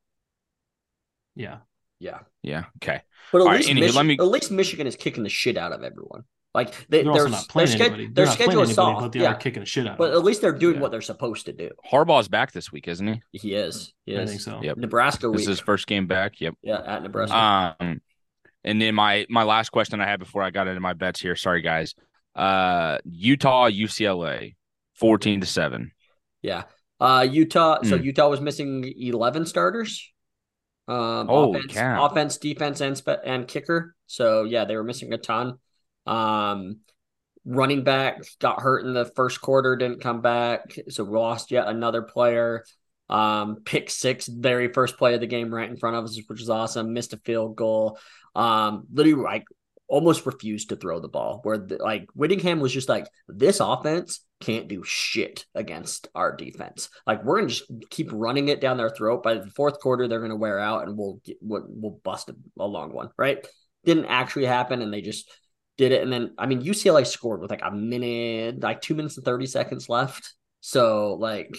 [1.36, 1.58] Yeah.
[1.99, 2.19] Yeah.
[2.43, 2.65] Yeah.
[2.82, 3.02] Okay.
[3.32, 5.30] But at All right, least anywho, Michi- let me- at least Michigan is kicking the
[5.30, 6.23] shit out of everyone.
[6.55, 8.05] Like they, They're also not playing sched- anybody.
[8.07, 9.01] their They're not schedule playing is anybody, soft.
[9.03, 9.31] but they yeah.
[9.31, 9.97] are kicking the shit out.
[9.99, 10.81] But at least they're doing Yeah.
[10.81, 11.69] what they're supposed to do.
[11.91, 13.21] Harbaugh's back this week, isn't he?
[13.33, 13.93] He is.
[14.05, 14.23] He them.
[14.23, 14.59] I think so.
[14.63, 14.77] Yep.
[14.77, 15.41] Nebraska This week.
[15.41, 16.41] is his first game back.
[16.41, 16.55] Yep.
[16.63, 17.75] yeah, at Nebraska.
[17.79, 18.01] Um,
[18.63, 21.35] and then my my last question I had before I got into my bets here.
[21.35, 21.93] Sorry, guys.
[22.35, 24.55] Uh, Utah, UCLA,
[24.95, 25.91] fourteen to seven.
[26.41, 26.63] yeah.
[26.99, 27.81] Uh, Utah.
[27.83, 28.03] So Hmm.
[28.03, 30.12] Utah was missing eleven starters.
[30.88, 32.05] Um, Holy offense, cow.
[32.07, 33.95] offense, defense, and and kicker.
[34.07, 35.59] So yeah, they were missing a ton.
[36.05, 36.79] Um,
[37.45, 41.67] running back got hurt in the first quarter, didn't come back, so we lost yet
[41.67, 42.63] another player.
[43.09, 46.41] Um, pick six, very first play of the game, right in front of us, which
[46.41, 46.93] is awesome.
[46.93, 47.97] Missed a field goal.
[48.35, 49.45] Um, literally like
[49.88, 51.39] almost refused to throw the ball.
[51.43, 56.89] Where the, like Whittingham was just like, this offense can't do shit against our defense.
[57.07, 59.23] Like we're gonna just keep running it down their throat.
[59.23, 62.93] By the fourth quarter, they're gonna wear out, and we'll get, we'll, bust a long
[62.93, 63.09] one.
[63.17, 63.45] Right?
[63.85, 65.29] Didn't actually happen, and they just
[65.79, 66.03] did it.
[66.03, 69.47] And then I mean, UCLA scored with like a minute, like two minutes and thirty
[69.47, 70.33] seconds left.
[70.61, 71.55] So like.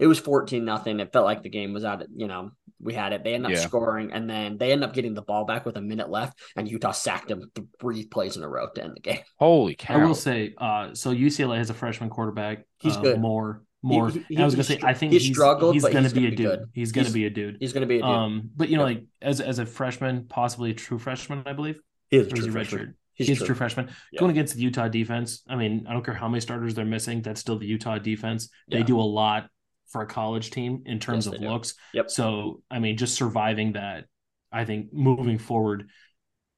[0.00, 0.98] It was 14 nothing.
[0.98, 2.02] It felt like the game was out.
[2.02, 3.22] Of, you know, we had it.
[3.22, 3.58] They end up Yeah.
[3.60, 6.68] scoring, and then they end up getting the ball back with a minute left, and
[6.68, 7.48] Utah sacked them
[7.80, 9.20] three plays in a row to end the game.
[9.38, 9.94] Holy cow.
[10.00, 12.64] I will say, uh, so UCLA has a freshman quarterback.
[12.80, 13.20] He's uh, good.
[13.20, 14.10] More, more.
[14.10, 16.12] he- and I was gonna say, I think he he's struggled, he's but gonna he's
[16.12, 16.46] be gonna a dude.
[16.46, 16.68] good.
[16.72, 17.56] He's gonna He's- be a dude.
[17.60, 18.10] He's going to be a dude.
[18.10, 18.94] Um, but you know, Yeah.
[18.96, 21.78] like as as a freshman, possibly a true freshman, I believe.
[22.10, 22.94] he is Or is he redshirt?
[23.14, 23.44] He's, He's, true.
[23.44, 23.88] a true freshman.
[24.12, 24.20] Yeah.
[24.20, 25.42] Going against the Utah defense.
[25.48, 27.22] I mean, I don't care how many starters they're missing.
[27.22, 28.48] That's still the Utah defense.
[28.68, 28.84] They Yeah.
[28.84, 29.48] do a lot
[29.88, 31.74] for a college team in terms Yes, of looks.
[31.92, 32.10] Yep.
[32.10, 34.06] So, I mean, just surviving that,
[34.50, 35.88] I think moving forward,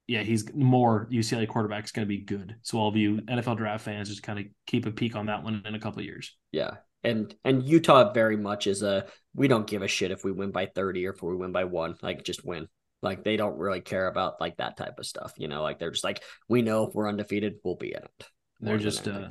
[0.07, 2.57] yeah, he's more UCLA quarterback is going to be good.
[2.62, 5.42] So all of you NFL draft fans just kind of keep a peek on that
[5.42, 6.37] one in a couple of years.
[6.53, 6.71] Yeah.
[7.05, 10.51] And and Utah very much is a we don't give a shit if we win
[10.51, 12.69] by 30 or if we win by 1, like just win.
[13.03, 15.91] Like they don't really care about like that type of stuff, you know, like they're
[15.91, 18.27] just like we know if we're undefeated, we'll be in it.
[18.61, 19.29] They're just uh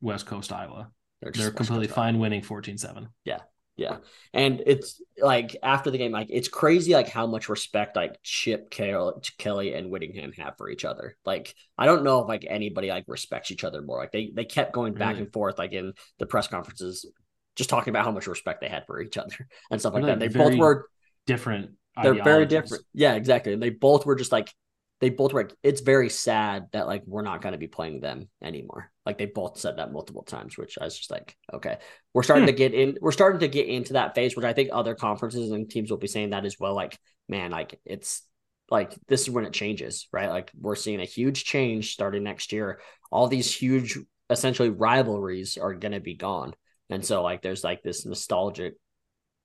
[0.00, 0.90] West Coast Iowa.
[1.20, 3.08] They're, they're West completely Coast fine winning 14-7.
[3.24, 3.40] Yeah.
[3.76, 3.98] Yeah.
[4.34, 8.70] And it's like after the game, like it's crazy like how much respect like Chip
[8.70, 11.16] Carroll, Kelly and Whittingham have for each other.
[11.24, 13.98] Like I don't know if like anybody like respects each other more.
[13.98, 15.22] Like they they kept going back Really?
[15.22, 17.06] and forth like in the press conferences,
[17.54, 20.16] just talking about how much respect they had for each other and stuff like They're,
[20.16, 20.32] that.
[20.32, 20.88] They both were
[21.28, 21.72] Different.
[22.02, 22.84] They're very different.
[22.94, 23.56] Yeah, exactly.
[23.56, 24.52] They both were just like
[25.00, 28.00] they both were like, it's very sad that like we're not going to be playing
[28.00, 28.90] them anymore.
[29.06, 31.78] Like they both said that multiple times, which I was just like, okay,
[32.14, 32.46] we're starting Hmm.
[32.46, 32.98] to get in.
[33.00, 35.98] We're starting to get into that phase, which I think other conferences and teams will
[35.98, 36.74] be saying that as well.
[36.74, 38.22] Like, man, like it's
[38.70, 40.28] like this is when it changes, right?
[40.28, 42.80] Like we're seeing a huge change starting next year.
[43.10, 43.98] All these huge,
[44.30, 46.54] essentially rivalries are going to be gone,
[46.90, 48.74] and so like there's like this nostalgic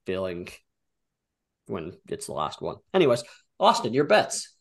[0.05, 0.49] feeling
[1.67, 2.77] when it's the last one.
[2.93, 3.23] Anyways,
[3.59, 4.53] Austin, your bets.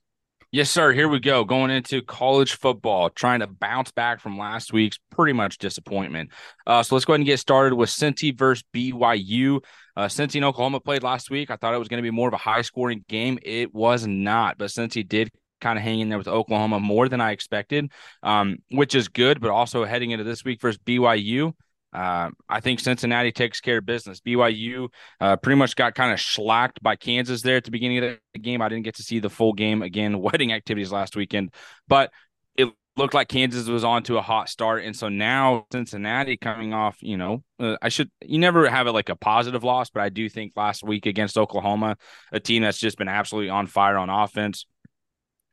[0.54, 0.92] Yes, sir.
[0.92, 1.44] Here we go.
[1.44, 6.30] Going into college football, trying to bounce back from last week's pretty much disappointment.
[6.66, 9.64] Uh, so let's go ahead and get started with Cincy versus BYU.
[9.96, 11.50] Uh, Cincy and Oklahoma played last week.
[11.50, 13.38] I thought it was going to be more of a high scoring game.
[13.42, 15.30] It was not, but Cincy did
[15.62, 17.90] kind of hang in there with Oklahoma more than I expected,
[18.22, 19.40] um, which is good.
[19.40, 21.54] But also heading into this week versus BYU,
[21.92, 24.20] uh, I think Cincinnati takes care of business.
[24.20, 24.88] BYU
[25.20, 28.38] uh, pretty much got kind of slacked by Kansas there at the beginning of the
[28.38, 28.62] game.
[28.62, 31.52] I didn't get to see the full game again, wedding activities last weekend,
[31.88, 32.10] but
[32.56, 34.84] it looked like Kansas was on to a hot start.
[34.84, 38.92] And so now Cincinnati coming off, you know, uh, I should, you never have it
[38.92, 41.96] like a positive loss, but I do think last week against Oklahoma,
[42.32, 44.66] a team that's just been absolutely on fire on offense.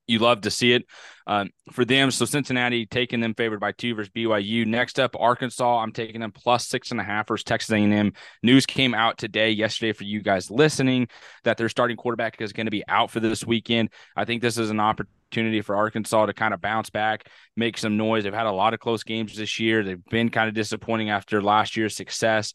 [0.10, 0.86] You love to see it
[1.28, 2.10] um, for them.
[2.10, 4.66] So Cincinnati taking them favored by two versus BYU.
[4.66, 5.80] Next up, Arkansas.
[5.80, 8.14] I'm taking them plus six and a half versus Texas A&M.
[8.42, 11.08] News came out today, yesterday, for you guys listening,
[11.44, 13.90] that their starting quarterback is going to be out for this weekend.
[14.16, 17.96] I think this is an opportunity for Arkansas to kind of bounce back, make some
[17.96, 18.24] noise.
[18.24, 19.84] They've had a lot of close games this year.
[19.84, 22.54] They've been kind of disappointing after last year's success.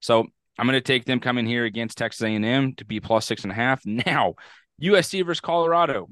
[0.00, 0.26] So
[0.58, 3.52] I'm going to take them coming here against Texas A&M to be plus six and
[3.52, 3.82] a half.
[3.86, 4.34] Now,
[4.82, 6.08] USC versus Colorado.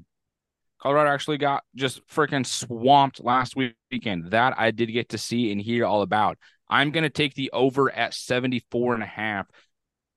[0.86, 4.30] Colorado actually got just freaking swamped last weekend.
[4.30, 6.38] That I did get to see and hear all about.
[6.70, 9.48] I'm going to take the over at 74 and a half.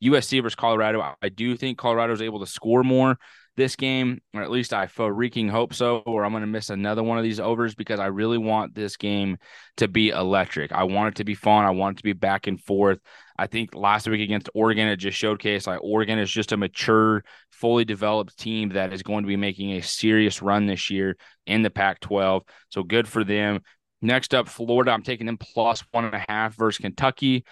[0.03, 1.15] USC versus Colorado.
[1.23, 3.17] I- do think Colorado is able to score more
[3.59, 7.03] this game, or at least I freaking hope so, or I'm going to miss another
[7.03, 9.37] one of these overs because I really want this game
[9.77, 10.71] to be electric.
[10.71, 11.65] I want it to be fun.
[11.65, 12.99] I want it to be back and forth.
[13.37, 17.23] I think last week against Oregon, it just showcased like Oregon is just a mature,
[17.51, 21.61] fully developed team that is going to be making a serious run this year in
[21.61, 22.43] the Pac 12.
[22.69, 23.61] So good for them.
[24.01, 24.91] Next up, Florida.
[24.91, 27.43] I'm taking them plus one and a half versus Kentucky.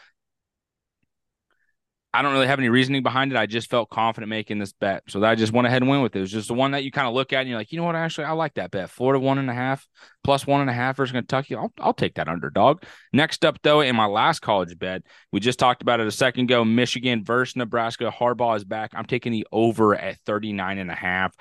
[2.17, 3.38] I don't really have any reasoning behind it.
[3.38, 5.03] I just felt confident making this bet.
[5.08, 6.17] So I just went ahead and went with it.
[6.17, 7.77] It was just the one that you kind of look at and you're like, you
[7.77, 7.95] know what?
[7.95, 8.89] Actually, I like that bet.
[8.89, 9.88] Florida one and a half
[10.23, 11.53] plus one and a half versus Kentucky.
[11.53, 12.82] I'll, I'll take that underdog.
[13.13, 16.45] Next up, though, in my last college bet, we just talked about it a second
[16.45, 18.12] ago Michigan versus Nebraska.
[18.12, 18.93] Harbaugh is back.
[18.95, 21.36] I'm taking the over at 39 and a half.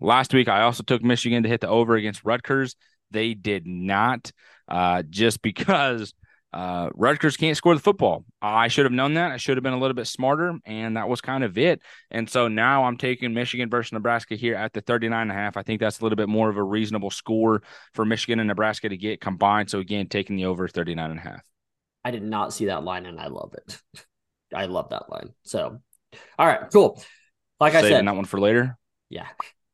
[0.00, 2.74] Last week, I also took Michigan to hit the over against Rutgers.
[3.12, 4.32] They did not,
[4.66, 6.14] uh, just because
[6.54, 8.24] uh, Rutgers can't score the football.
[8.40, 9.32] I should have known that.
[9.32, 11.80] I should have been a little bit smarter, and that was kind of it.
[12.12, 15.56] And so now I'm taking Michigan versus Nebraska here at the 39 and a half.
[15.56, 17.62] I think that's a little bit more of a reasonable score
[17.92, 19.68] for Michigan and Nebraska to get combined.
[19.68, 21.42] So again, taking the over 39 and a half.
[22.04, 23.82] I did not see that line and I love it.
[24.54, 25.30] I love that line.
[25.42, 25.80] So,
[26.38, 27.02] all right, cool.
[27.58, 28.78] Like I said, that one for later.
[29.10, 29.26] yeah.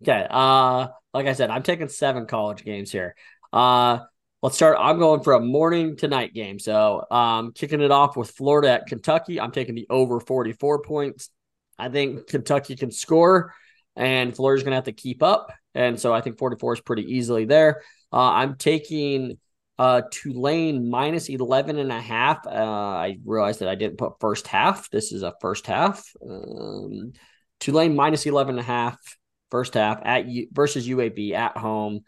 [0.02, 0.26] Okay.
[0.30, 3.14] Uh, like I said, I'm taking seven college games here.
[3.52, 3.98] Uh,
[4.42, 4.76] let's start.
[4.80, 6.58] I'm going for a morning to night game.
[6.58, 9.40] So, um, kicking it off with Florida at Kentucky.
[9.40, 11.30] I'm taking the over 44 points.
[11.78, 13.54] I think Kentucky can score,
[13.96, 15.52] and Florida's going to have to keep up.
[15.74, 17.82] And so I think 44 is pretty easily there.
[18.12, 19.38] Uh, I'm taking
[19.78, 22.46] uh, Tulane minus 11 and a half.
[22.46, 24.90] Uh, I realized that I didn't put first half.
[24.90, 26.04] This is a first half.
[26.28, 27.12] Um,
[27.60, 28.98] Tulane minus 11 and a half
[29.50, 32.00] first half at versus UAB at home.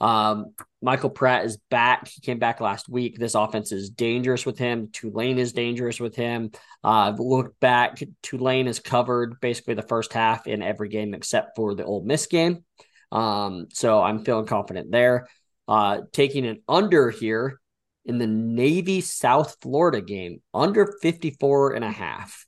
[0.00, 2.08] Um, Michael Pratt is back.
[2.08, 3.18] He came back last week.
[3.18, 4.90] This offense is dangerous with him.
[4.92, 6.52] Tulane is dangerous with him.
[6.84, 11.74] Uh, look back, Tulane has covered basically the first half in every game except for
[11.74, 12.64] the Ole Miss game.
[13.10, 15.28] Um, so I'm feeling confident there.
[15.66, 17.60] Uh, taking an under here
[18.04, 22.46] in the Navy South Florida game, under 54 and a half.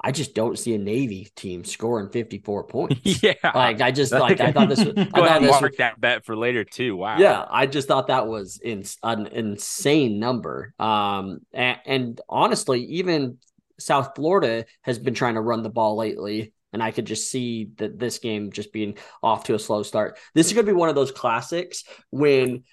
[0.00, 3.22] I just don't see a Navy team scoring 54 points.
[3.22, 3.34] yeah.
[3.42, 6.36] Like I just like I thought this was I thought this mark that bet for
[6.36, 6.96] later too.
[6.96, 7.18] Wow.
[7.18, 10.74] yeah, I just thought that was in, an insane number.
[10.78, 13.38] Um, and, and honestly, even
[13.78, 17.70] South Florida has been trying to run the ball lately, and I could just see
[17.76, 20.18] that this game just being off to a slow start.
[20.34, 22.64] This is going to be one of those classics when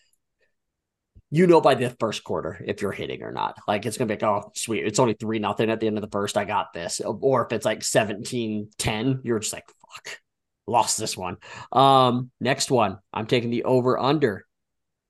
[1.32, 3.58] you know by the first quarter if you're hitting or not.
[3.68, 6.02] Like it's gonna be like, oh sweet, it's only three nothing at the end of
[6.02, 6.38] the first.
[6.38, 7.02] I got this.
[7.02, 10.20] Or if it's like 17-10, you're just like, fuck,
[10.68, 11.38] lost this one.
[11.72, 14.46] Um, next one, I'm taking the over under.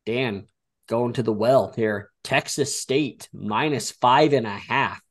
[0.06, 0.48] Dan,
[0.88, 2.12] going to the well here.
[2.24, 5.02] Texas State minus five and a half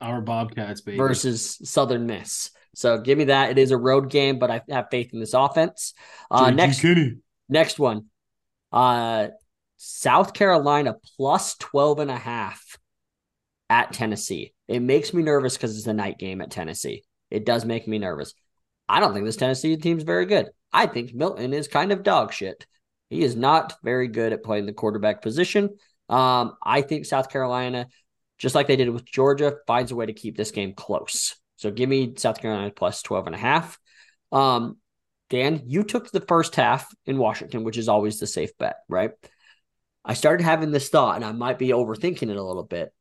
[0.00, 0.98] Our Bobcats, baby.
[0.98, 2.50] versus Southern Miss.
[2.74, 3.50] So give me that.
[3.50, 5.94] It is a road game, but I have faith in this offense.
[6.30, 6.80] Uh, next
[7.48, 8.06] Next one.
[8.70, 9.28] Uh
[9.88, 12.76] South Carolina plus 12 and a half
[13.70, 14.52] at Tennessee.
[14.66, 17.04] It makes me nervous because it's a night game at Tennessee.
[17.30, 18.34] It does make me nervous.
[18.88, 20.50] I don't think this Tennessee team's very good.
[20.72, 22.66] I think Milton is kind of dog shit.
[23.10, 25.76] He is not very good at playing the quarterback position.
[26.08, 27.86] Um, I think South Carolina,
[28.38, 31.36] just like they did with Georgia, finds a way to keep this game close.
[31.56, 33.78] So give me South Carolina plus 12 and a half.
[34.32, 34.78] Um,
[35.30, 39.12] Dan, you took the first half in Washington, which is always the safe bet, right?
[40.06, 42.94] I started having this thought, and I might be overthinking it a little bit.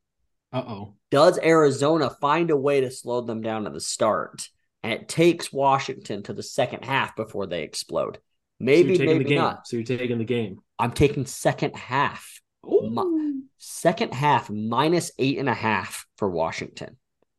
[0.52, 0.94] Uh oh.
[1.12, 4.50] Does Arizona find a way to slow them down at the start?
[4.82, 8.18] And it takes Washington to the second half before they explode.
[8.60, 9.40] Maybe, so maybe the game.
[9.40, 9.68] not.
[9.68, 10.60] So you're taking the game.
[10.80, 12.42] I'm taking second half.
[12.66, 13.44] Ooh.
[13.58, 16.98] Second half minus eight and a half for Washington.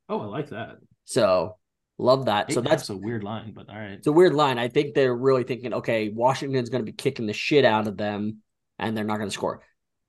[0.09, 0.77] Oh, I like that.
[1.05, 1.57] So
[1.99, 2.51] love that.
[2.51, 3.93] Eight so that's a weird line, but all right.
[3.93, 4.59] It's a weird line.
[4.59, 7.97] I think they're really thinking, okay, Washington's going to be kicking the shit out of
[7.97, 8.43] them
[8.79, 9.63] and they're not going to score.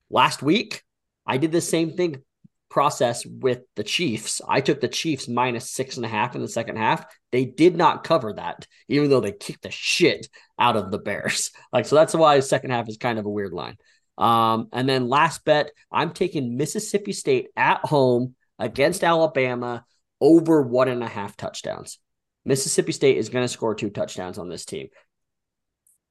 [0.10, 0.84] Last week,
[1.25, 2.23] I did the same thing
[2.69, 4.41] process with the Chiefs.
[4.47, 7.06] I took the Chiefs minus six and a half in the second half.
[7.32, 10.27] They did not cover that, even though they kicked the shit
[10.60, 11.51] out of the Bears.
[11.73, 13.77] Like, so that's why second half is kind of a weird line.
[14.17, 19.86] Um, and then last bet, I'm taking Mississippi State at home against Alabama
[20.19, 21.99] over one and a half touchdowns.
[22.45, 24.88] Mississippi State is going to score two touchdowns on this team.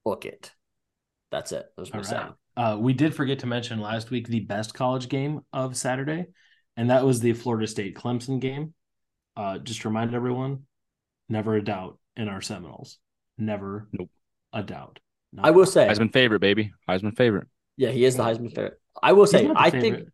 [0.05, 0.53] Book it.
[1.33, 1.67] That's it.
[1.77, 2.27] That's my All say.
[2.57, 2.73] Right.
[2.73, 6.27] Uh, we did forget to mention last week the best college game of Saturday,
[6.77, 8.75] and that was the Florida State Clemson game.
[9.37, 10.63] Uh, just to remind everyone,
[11.29, 12.99] never a doubt in our Seminoles.
[13.39, 14.09] Never Nope.
[14.53, 14.99] a doubt.
[15.33, 16.73] Not I will say, Heisman favorite, baby.
[16.89, 17.47] Heisman favorite.
[17.77, 18.81] yeah, he is the Heisman favorite.
[19.03, 19.97] I will say, I favorite.
[19.99, 20.09] think,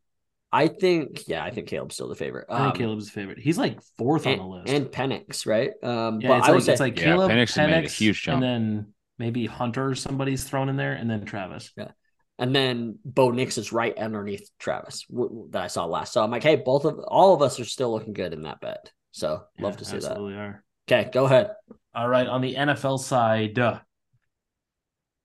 [0.50, 2.46] I think, yeah, I think Caleb's still the favorite.
[2.50, 3.38] I think Um, Caleb's favorite.
[3.38, 4.72] He's like fourth and, on the list.
[4.72, 5.70] and Penix, right?
[5.84, 7.84] Um, yeah, but it's I will like, say, it's like Yeah, Caleb, Penix has made
[7.84, 8.42] a huge jump.
[8.42, 11.70] and then maybe Hunter somebody's thrown in there, and then Travis.
[12.38, 16.12] And then Bo Nix is right underneath Travis w- that I saw last.
[16.12, 18.60] So I'm like, hey, both of all of us are still looking good in that
[18.60, 18.90] bet.
[19.12, 20.04] So love Yeah, to see that.
[20.06, 20.64] absolutely are.
[20.90, 21.52] Okay, go ahead.
[21.94, 23.78] All right, on the NFL side, uh,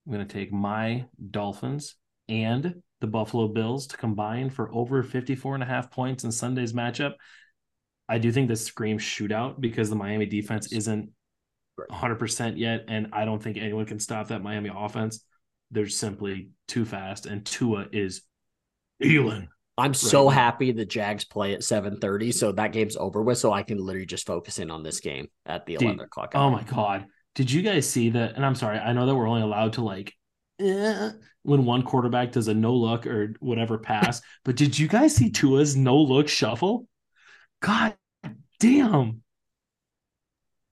[0.06, 1.96] I'm going to take my Dolphins
[2.28, 6.72] and the Buffalo Bills to combine for over 54 and a half points in Sunday's
[6.72, 7.14] matchup.
[8.08, 11.10] I do think this screams shootout because the Miami defense isn't
[11.90, 15.24] 100% yet, and I don't think anyone can stop that Miami offense.
[15.70, 18.22] They're simply too fast, and Tua is
[19.02, 19.48] Elon.
[19.78, 23.38] I'm so happy the Jags play at 7:30, so that game's over with.
[23.38, 26.32] So I can literally just focus in on this game at the Dude, 11 o'clock.
[26.34, 27.06] Oh my god!
[27.36, 28.34] Did you guys see that?
[28.34, 30.12] And I'm sorry, I know that we're only allowed to like
[30.58, 31.10] eh,
[31.44, 35.30] when one quarterback does a no look or whatever pass, but did you guys see
[35.30, 36.88] Tua's no look shuffle?
[37.60, 37.94] God
[38.58, 39.22] damn!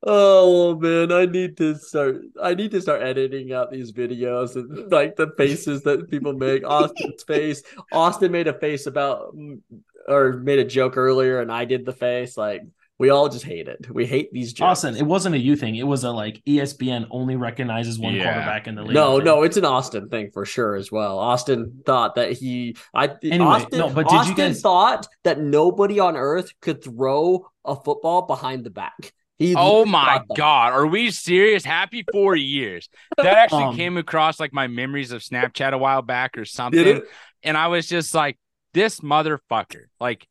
[0.08, 2.22] Oh man, I need to start.
[2.40, 6.64] I need to start editing out these videos and like the faces that people make.
[6.64, 7.62] Austin's face.
[7.92, 9.58] Austin made a face about mm,
[10.06, 12.36] or made a joke earlier, and I did the face.
[12.36, 12.62] Like
[12.98, 13.90] we all just hate it.
[13.90, 14.84] We hate these jokes.
[14.84, 15.74] Austin, it wasn't a you thing.
[15.74, 18.32] It was a like ESPN only recognizes one Yeah.
[18.32, 18.94] quarterback in the league.
[18.94, 19.24] No, thing.
[19.24, 21.18] no, it's an Austin thing for sure as well.
[21.18, 25.40] Austin thought that he, I Anyway, Austin, no, but did you Austin guys- thought that
[25.40, 29.12] nobody on earth could throw a football behind the back.
[29.38, 31.64] He Oh my god, are we serious?
[31.64, 32.88] Happy four years.
[33.16, 37.02] That actually Um, came across like my memories of Snapchat a while back or something.
[37.42, 38.38] And I was just like,
[38.72, 39.84] this motherfucker.
[40.00, 40.26] Like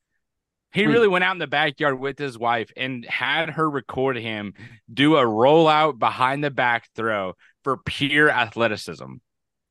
[0.74, 4.54] he really went out in the backyard with his wife and had her record him
[4.94, 7.34] do a rollout behind the back throw
[7.64, 9.14] for pure athleticism.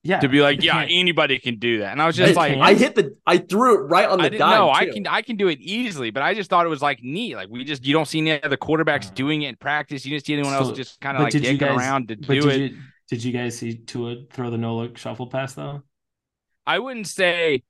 [0.07, 1.92] Yeah, To be like, yeah, anybody can do that.
[1.92, 2.57] And I was just like.
[2.59, 4.59] I hit the, I threw it right on the I didn't dime.
[4.59, 7.02] know I can I can do it easily, but I just thought it was like
[7.02, 7.34] neat.
[7.36, 10.05] Like we just you don't see any other quarterbacks Uh, doing it in practice.
[10.05, 12.40] You didn't see anyone so- else just kind of like dicking guys- around to do
[12.40, 12.72] did it.
[12.72, 12.78] you
[13.09, 15.82] did you guys see Tua throw the no look shuffle pass though?
[16.66, 17.62] I wouldn't say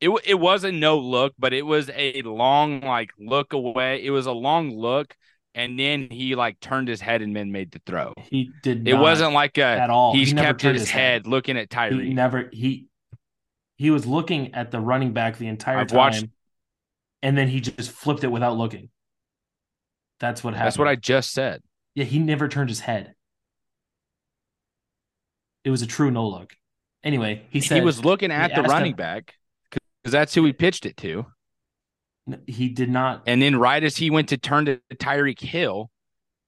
[0.00, 4.04] it it was a no look, but it was a long like look away.
[4.04, 5.16] It was a long look,
[5.54, 8.14] and then he like turned his head and then made the throw.
[8.30, 8.86] He did.
[8.88, 10.14] It wasn't like a at all.
[10.14, 11.26] He's He kept his, his head, head.
[11.26, 12.04] looking at Tyreek.
[12.04, 12.86] He never he
[13.76, 16.26] he was looking at the running back the entire I've time, watched-
[17.22, 18.88] and then he just flipped it without looking.
[20.20, 20.66] That's what happened.
[20.66, 21.62] That's what I just said.
[21.94, 23.14] Yeah, he never turned his head.
[25.64, 26.54] It was a true no look.
[27.04, 29.34] Anyway, he said he was looking at the running him- back
[29.70, 31.26] because that's who he pitched it to.
[32.46, 33.22] He did not.
[33.26, 35.90] And then right as he went to turn to Tyreek Hill,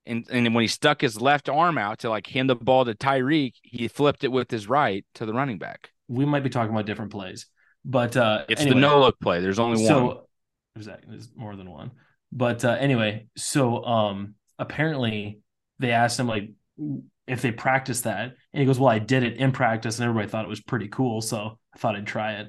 [0.06, 2.94] and and when he stuck his left arm out to like hand the ball to
[2.94, 5.90] Tyreek, he flipped it with his right to the running back.
[6.08, 7.46] We might be talking about different plays,
[7.84, 9.40] but uh, It's anyway, the no look play.
[9.40, 9.86] There's only one.
[9.88, 10.26] so
[10.74, 11.92] there's that there's more than one
[12.32, 15.38] but uh anyway so um apparently
[15.78, 16.50] they asked him like
[17.28, 20.28] if they practiced that and he goes well i did it in practice and everybody
[20.28, 22.48] thought it was pretty cool so i thought i'd try it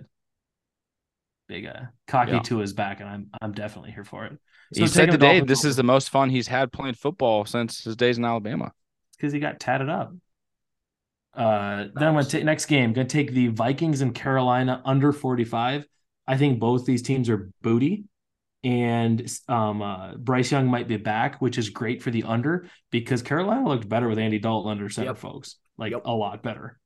[1.47, 2.39] big uh cocky Yeah.
[2.39, 4.33] to his back and i'm i'm definitely here for it
[4.73, 7.95] So he said today this is the most fun he's had playing football since his
[7.95, 8.71] days in Alabama.
[9.17, 10.13] because he got tatted up
[11.35, 15.85] uh then i'm gonna take next game gonna take the vikings and carolina under 45
[16.27, 18.05] i think both these teams are booty
[18.63, 23.21] and um, uh, Bryce Young might be back, which is great for the under because
[23.21, 25.17] Carolina looked better with Andy Dalton under center, Yep.
[25.19, 26.01] folks, like Yep.
[26.05, 26.79] a lot better.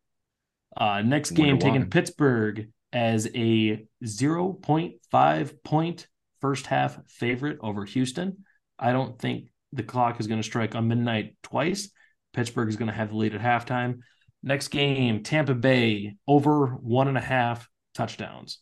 [0.76, 6.08] Uh, next game, taking Pittsburgh as a 0.5 point
[6.42, 8.46] first half favorite over Houston.
[8.78, 11.90] I don't think the clock is going to strike on midnight twice.
[12.34, 14.00] Pittsburgh is going to have the lead at halftime.
[14.42, 18.60] Next game, Tampa Bay over one and a half touchdowns.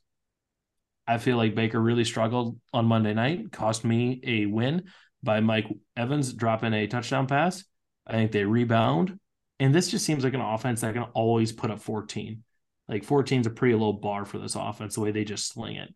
[1.08, 4.86] I feel like Baker really struggled on Monday night, cost me a win
[5.24, 7.64] by Mike Evans dropping a touchdown pass.
[8.06, 9.20] I think they rebound.
[9.60, 12.44] And this just seems like an offense that can always put up 14.
[12.88, 15.76] Like 14 is a pretty low bar for this offense, the way they just sling
[15.76, 15.94] it.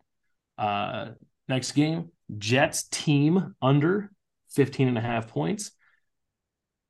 [0.57, 1.11] Uh,
[1.47, 4.11] next game, Jets team under
[4.49, 5.71] 15 and a half points.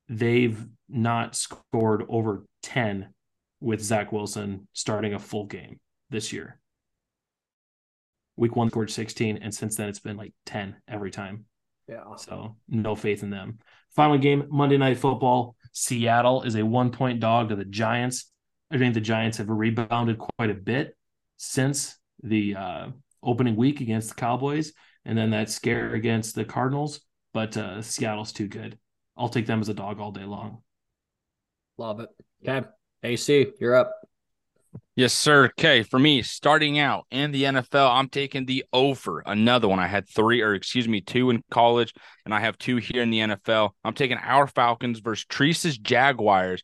[0.09, 3.13] They've not scored over 10
[3.59, 5.79] with Zach Wilson starting a full game
[6.09, 6.59] this year.
[8.35, 11.45] Week one scored 16, and since then it's been like 10 every time.
[11.87, 12.15] Yeah.
[12.15, 13.59] So no faith in them.
[13.95, 15.55] Final game, Monday Night Football.
[15.73, 18.30] Seattle is a one point dog to the Giants.
[18.71, 20.95] I think the Giants have rebounded quite a bit
[21.37, 22.87] since the uh,
[23.21, 24.73] opening week against the Cowboys
[25.05, 27.01] and then that scare against the Cardinals.
[27.33, 28.77] But uh, Seattle's too good.
[29.17, 30.61] I'll take them as a dog all day long.
[31.77, 32.09] Love it.
[32.47, 32.67] Okay.
[33.03, 33.93] AC, you're up.
[34.95, 35.45] Yes, sir.
[35.45, 39.23] Okay, for me, starting out in the NFL, I'm taking the over.
[39.25, 39.79] Another one.
[39.79, 41.93] I had three, or excuse me, two in college,
[42.25, 43.71] and I have two here in the NFL.
[43.83, 46.63] I'm taking our Falcons versus Treese's Jaguars.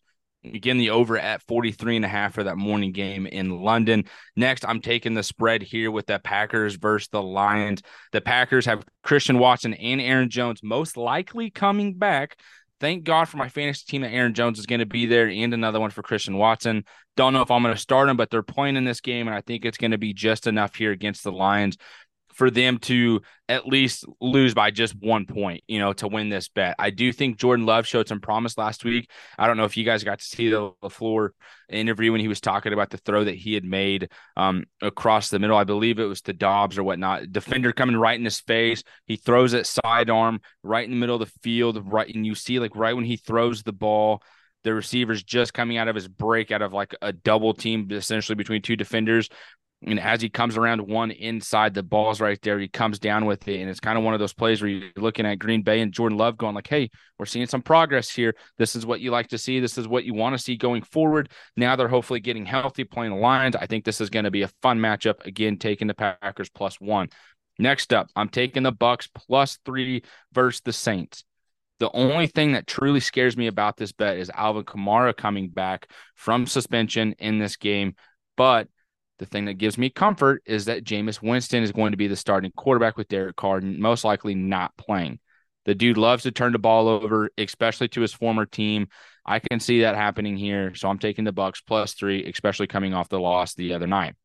[0.55, 4.05] Again, the over at 43 and a half for that morning game in London.
[4.35, 7.81] Next, I'm taking the spread here with the Packers versus the Lions.
[8.11, 12.37] The Packers have Christian Watson and Aaron Jones most likely coming back.
[12.79, 15.53] Thank God for my fantasy team that Aaron Jones is going to be there and
[15.53, 16.85] another one for Christian Watson.
[17.15, 19.35] Don't know if I'm going to start him, but they're playing in this game, and
[19.35, 21.77] I think it's going to be just enough here against the Lions
[22.37, 23.19] for them to
[23.49, 26.75] at least lose by just one point, you know, to win this bet.
[26.77, 29.09] I do think Jordan Love showed some promise last week.
[29.39, 31.29] I don't know if you guys got to see the LaFleur
[31.67, 35.39] interview when he was talking about the throw that he had made um, across the
[35.39, 35.57] middle.
[35.57, 37.31] I believe it was to Doubs or whatnot.
[37.31, 38.83] Defender coming right in his face.
[39.07, 42.59] He throws it sidearm right in the middle of the field, right, and you see
[42.59, 44.21] like right when he throws the ball,
[44.63, 48.35] the receiver's just coming out of his break out of like a double team essentially
[48.35, 49.27] between two defenders.
[49.85, 52.57] And as he comes around one inside, the ball's right there.
[52.57, 53.61] He comes down with it.
[53.61, 55.93] And it's kind of one of those plays where you're looking at Green Bay and
[55.93, 58.33] Jordan Love going, like, hey, we're seeing some progress here.
[58.57, 59.59] This is what you like to see.
[59.59, 61.29] This is what you want to see going forward.
[61.55, 63.55] Now they're hopefully getting healthy, playing the Lions.
[63.55, 65.23] I think this is going to be a fun matchup.
[65.27, 67.09] Again, taking the Packers plus one.
[67.59, 70.03] Next up, I'm taking the Bucks plus three
[70.33, 71.23] versus the Saints.
[71.79, 75.91] The only thing that truly scares me about this bet is Alvin Kamara coming back
[76.15, 77.93] from suspension in this game.
[78.35, 78.67] But
[79.19, 82.15] the thing that gives me comfort is that Jameis Winston is going to be the
[82.15, 85.19] starting quarterback with Derek Carr, most likely not playing.
[85.65, 88.87] The dude loves to turn the ball over, especially to his former team.
[89.25, 90.73] I can see that happening here.
[90.75, 94.15] So I'm taking the Bucks plus three, especially coming off the loss the other night.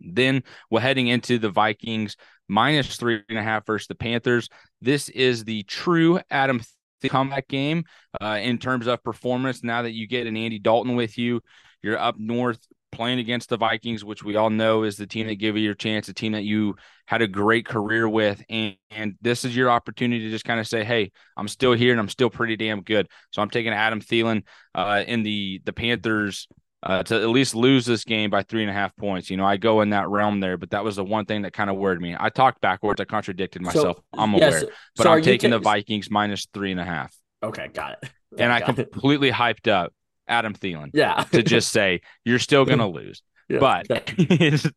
[0.00, 2.16] Then we're heading into the Vikings
[2.48, 4.48] minus three and a half versus the Panthers.
[4.80, 6.60] This is the true Adam
[7.08, 7.84] comeback game
[8.20, 9.64] uh, in terms of performance.
[9.64, 11.40] Now that you get an Andy Dalton with you,
[11.82, 15.36] you're up north playing against the Vikings, which we all know is the team that
[15.36, 16.76] give you your chance, the team that you
[17.06, 18.42] had a great career with.
[18.48, 21.90] And, and this is your opportunity to just kind of say, hey, I'm still here
[21.92, 23.08] and I'm still pretty damn good.
[23.30, 26.46] So I'm taking Adam Thielen uh, in the the Panthers
[26.82, 29.30] uh, to at least lose this game by three and a half points.
[29.30, 31.52] You know, I go in that realm there, but that was the one thing that
[31.52, 32.16] kind of worried me.
[32.18, 33.00] I talked backwards.
[33.00, 33.98] I contradicted myself.
[33.98, 34.62] So, I'm aware,
[34.96, 38.10] but so I'm taking ta- the Vikings minus three and a half, Okay, got it.
[38.36, 38.64] and I it.
[38.64, 39.92] completely hyped up
[40.28, 43.22] Adam Thielen yeah to just say you're still gonna lose.
[43.48, 43.88] Yeah, but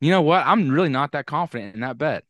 [0.00, 0.46] you know what?
[0.46, 2.24] I'm really not that confident in that bet.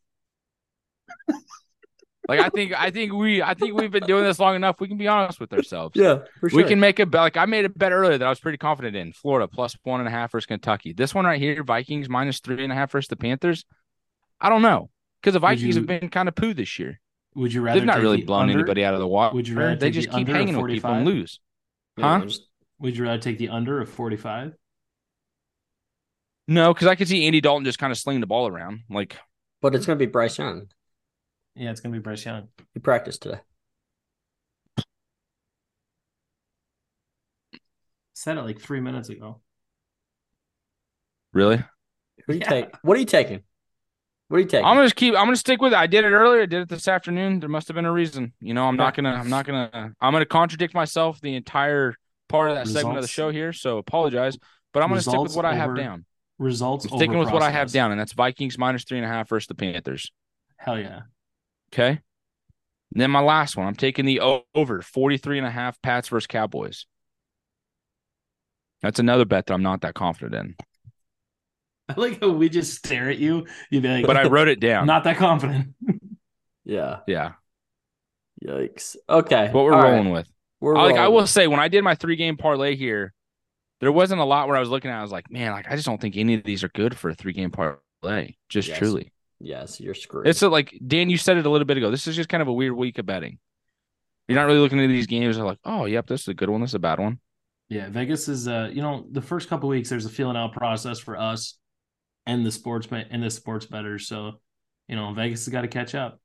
[2.29, 4.77] like I think I think we I think we've been doing this long enough.
[4.81, 5.97] We can be honest with ourselves.
[5.97, 6.57] yeah, for sure.
[6.57, 7.21] We can make a bet.
[7.21, 9.13] Like I made a bet earlier that I was pretty confident in.
[9.13, 10.93] Florida plus one and a half versus Kentucky.
[10.93, 13.65] This one right here, Vikings minus three and a half versus the Panthers.
[14.41, 14.91] I don't know
[15.21, 17.01] because the Vikings you- have been kind of poo this year.
[17.35, 18.55] Would you rather They've not take really the blown under?
[18.55, 19.35] anybody out of the water.
[19.35, 21.07] Would you rather they take just the keep under of hanging with people and 45?
[21.07, 21.41] lose.
[21.97, 22.25] Yeah, huh?
[22.27, 24.55] just- Would you rather take the under of 45?
[26.49, 28.81] No, because I could see Andy Dalton just kind of sling the ball around.
[28.91, 29.17] Like
[29.61, 30.67] But it's gonna be Bryce Young.
[31.55, 32.49] Yeah, it's gonna be Bryce Young.
[32.75, 33.41] He practiced today.
[38.15, 39.41] Said it like three minutes ago.
[41.33, 41.57] really,
[42.27, 42.49] Who do you Yeah.
[42.51, 42.77] take?
[42.83, 43.43] What are you taking?
[44.33, 44.65] What are you taking?
[44.65, 45.13] I'm gonna just keep.
[45.13, 45.79] I'm gonna stick with it.
[45.79, 46.41] I did it earlier.
[46.41, 47.41] I did it this afternoon.
[47.41, 48.33] There must have been a reason.
[48.41, 49.11] You know, I'm not gonna.
[49.11, 49.93] I'm not gonna.
[50.01, 51.95] I'm gonna contradict myself the entire
[52.31, 53.53] part of that segment of the show here.
[53.53, 54.39] So apologize,
[54.73, 56.07] but I'm gonna stick with results what I have down.
[56.39, 56.87] Results.
[56.87, 59.09] I'm sticking over with what I have down, and that's Vikings minus three and a
[59.11, 60.11] half versus the Panthers.
[60.57, 61.03] Hell yeah.
[61.71, 61.91] Okay.
[61.91, 62.01] And
[63.03, 64.23] then my last one, I'm taking the
[64.55, 66.87] over 43 and a half Pats versus Cowboys.
[68.81, 70.57] That's another bet that I'm not that confident in.
[71.89, 73.47] I like how we just stare at you.
[73.71, 74.87] You'd be like, But I wrote it down.
[74.87, 75.75] not that confident.
[76.65, 77.01] yeah.
[77.07, 77.33] yeah.
[78.45, 78.97] Yikes.
[79.09, 79.51] Okay.
[79.53, 79.93] What we're all right.
[79.93, 80.27] rolling with.
[80.61, 83.13] We're like I will say, when I did my three game parlay here,
[83.81, 84.99] there wasn't a lot where I was looking at.
[84.99, 87.11] I was like, man, like I just don't think any of these are good for
[87.11, 88.35] a three game parlay.
[88.49, 88.79] Just Yes.
[88.79, 90.29] truly, Yes, you're screwed.
[90.29, 91.91] it's a, like Dan, you said it a little bit ago.
[91.91, 93.39] This is just kind of a weird week of betting.
[94.29, 95.37] You're not really looking at these games.
[95.37, 96.61] and like, oh, yep, this is a good one.
[96.61, 97.19] This is a bad one.
[97.69, 101.01] Yeah, Vegas is uh, you know, the first couple weeks there's a feeling out process
[101.01, 101.59] for us
[102.27, 104.07] and the sportsman and the sports betters.
[104.07, 104.41] So,
[104.89, 106.21] you know, Vegas has got to catch up.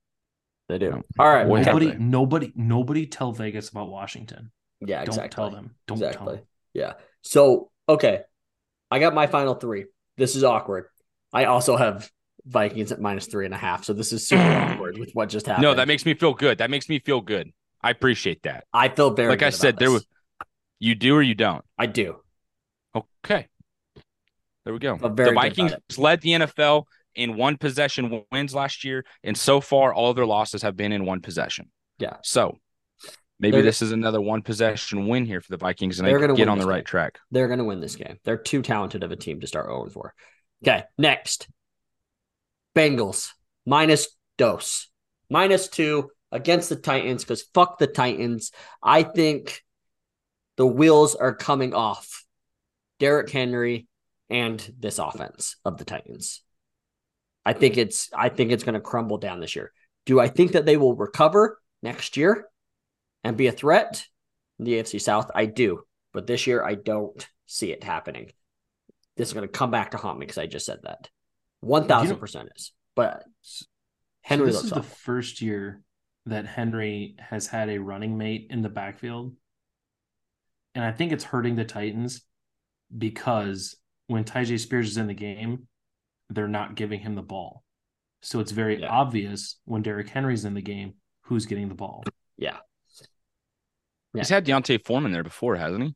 [0.69, 1.03] they do.
[1.19, 1.47] All right.
[1.47, 4.51] Boy, Nobody, nobody, nobody tell Vegas about Washington.
[4.79, 5.05] Yeah, exactly.
[5.05, 5.35] Don't exactly.
[5.35, 5.75] tell them.
[5.87, 6.35] Don't tell exactly.
[6.35, 6.45] them.
[6.73, 6.93] Yeah.
[7.21, 8.21] So, okay.
[8.91, 9.85] I got my final three.
[10.17, 10.85] This is awkward.
[11.33, 12.09] I also have
[12.45, 13.83] Vikings at minus three and a half.
[13.83, 15.63] So this is super awkward with what just happened.
[15.63, 16.59] No, that makes me feel good.
[16.59, 17.51] That makes me feel good.
[17.81, 18.65] I appreciate that.
[18.73, 20.05] I feel very like I good said, about there was
[20.79, 21.63] you do or you don't.
[21.77, 22.17] I do.
[22.95, 23.47] Okay.
[24.67, 24.97] There we go.
[24.97, 26.83] The Vikings led the NFL
[27.15, 30.91] in one possession wins last year, and so far all of their losses have been
[30.91, 31.71] in one possession.
[31.99, 32.17] Yeah.
[32.21, 32.57] So
[33.39, 36.27] maybe They're- this is another one possession win here for the Vikings, and They're they
[36.27, 36.83] gonna get on the this right game.
[36.83, 37.19] track.
[37.31, 38.19] They're going to win this game.
[38.25, 40.13] They're too talented of a team to start 0 4.
[40.63, 40.83] Okay.
[40.97, 41.47] Next.
[42.75, 43.31] Bengals
[43.65, 44.89] minus dose.
[45.29, 48.51] Minus two against the Titans because fuck the Titans.
[48.83, 49.63] I think
[50.57, 52.25] the wheels are coming off
[52.99, 53.87] Derrick Henry
[54.29, 56.41] and this offense of the Titans.
[57.45, 59.71] I think it's I think it's going to crumble down this year.
[60.05, 62.47] Do I think that they will recover next year
[63.23, 64.05] and be a threat
[64.59, 65.31] in the AFC South?
[65.33, 68.31] I do, but this year I don't see it happening.
[69.15, 71.09] This is going to come back to haunt me because I just said that.
[71.61, 73.23] One thousand percent is, but
[74.21, 75.81] Henry so this is the first year
[76.25, 79.33] that Henry has had a running mate in the backfield.
[80.75, 82.21] And I think it's hurting the Titans
[82.95, 83.75] because
[84.07, 85.67] when Tyjae Spears is in the game,
[86.29, 87.63] they're not giving him the ball.
[88.21, 88.87] So it's very Yeah.
[88.89, 92.03] obvious when Derrick Henry's in the game who's getting the ball.
[92.37, 92.57] Yeah.
[94.13, 94.21] Yeah.
[94.21, 95.95] He's had D'Onta Foreman there before, hasn't he?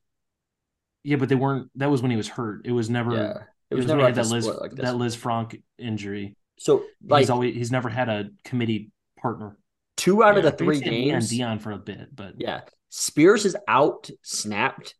[1.03, 1.71] Yeah, but they weren't.
[1.75, 2.65] That was when he was hurt.
[2.65, 3.15] It was never.
[3.15, 3.43] Yeah.
[3.71, 6.35] It was, never never like that Liz like that Lisfranc injury.
[6.59, 9.57] So like he's always he's never had a committee partner.
[9.97, 11.29] two out of the three He's had Leon games.
[11.29, 12.61] Dion for a bit, but Yeah.
[12.89, 14.95] Spears is out snapped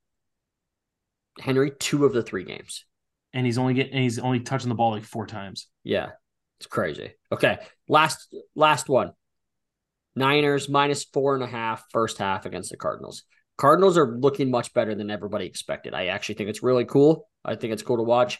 [1.39, 2.85] Henry two of the three games.
[3.33, 5.67] And he's only getting he's only touching the ball like four times.
[5.83, 6.11] Yeah.
[6.59, 7.13] It's crazy.
[7.31, 7.59] Okay.
[7.87, 9.11] Last last one.
[10.15, 13.23] Niners minus four and a half first half against the Cardinals.
[13.57, 15.93] Cardinals are looking much better than everybody expected.
[15.93, 17.29] I actually think it's really cool.
[17.45, 18.39] I think it's cool to watch.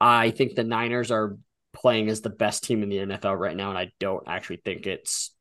[0.00, 1.36] I think the Niners are
[1.72, 4.86] playing as the best team in the NFL right now, and I don't actually think
[4.86, 5.34] it's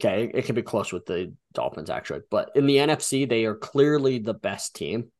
[0.00, 0.30] okay.
[0.32, 4.18] It can be close with the Dolphins actually, but in the NFC, they are clearly
[4.18, 5.10] the best team.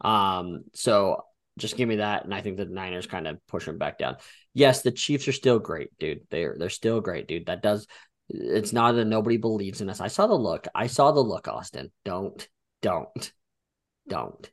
[0.00, 1.22] Um, so
[1.58, 4.16] just give me that, and I think the Niners kind of push them back down.
[4.54, 6.22] Yes, the Chiefs are still great, dude.
[6.30, 7.46] They're they're still great, dude.
[7.46, 7.86] That does.
[8.28, 10.00] It's not that nobody believes in us.
[10.00, 10.66] I saw the look.
[10.74, 11.92] I saw the look, Austin.
[12.04, 12.48] Don't,
[12.82, 13.32] don't,
[14.08, 14.50] don't.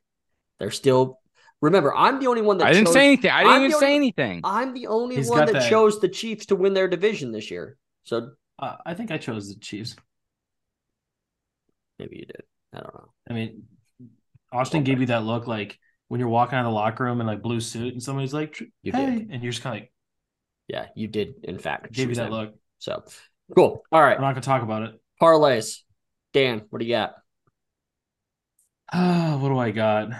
[0.58, 1.18] They're still.
[1.62, 3.30] Remember, I'm the only one that I didn't chose- say anything.
[3.30, 4.40] I didn't I'm even the say only- anything.
[4.44, 7.50] I'm the only He's one that, that- chose the Chiefs to win their division this
[7.50, 7.76] year.
[8.04, 9.96] So Uh, I think I chose the Chiefs.
[11.98, 12.42] maybe you did.
[12.72, 13.08] I don't know.
[13.30, 13.64] I mean,
[14.52, 15.78] Austin gave you that look like
[16.12, 18.60] when you're walking out of the locker room in like blue suit and somebody's like,
[18.82, 19.30] You "Hey," did.
[19.30, 19.92] and you're just kind of like,
[20.68, 22.32] Yeah, you did in fact gave you that him.
[22.32, 22.54] look.
[22.80, 23.02] So
[23.56, 23.82] cool.
[23.90, 24.14] All right.
[24.14, 25.00] I'm not gonna talk about it.
[25.22, 25.78] Parlays.
[26.34, 27.14] Dan, what do you got?
[28.92, 30.10] Ah, what do I got?
[30.10, 30.16] Tell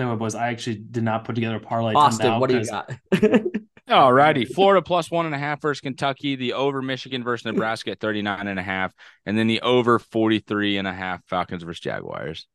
[0.00, 1.94] you what, boys, I actually did not put together a parlay.
[1.94, 2.90] Austin, what do you got?
[3.88, 4.44] All righty.
[4.46, 8.48] Florida plus one and a half versus Kentucky, the over Michigan versus Nebraska at 39
[8.48, 8.92] and a half,
[9.26, 12.48] and then the over 43 and a half Falcons versus Jaguars.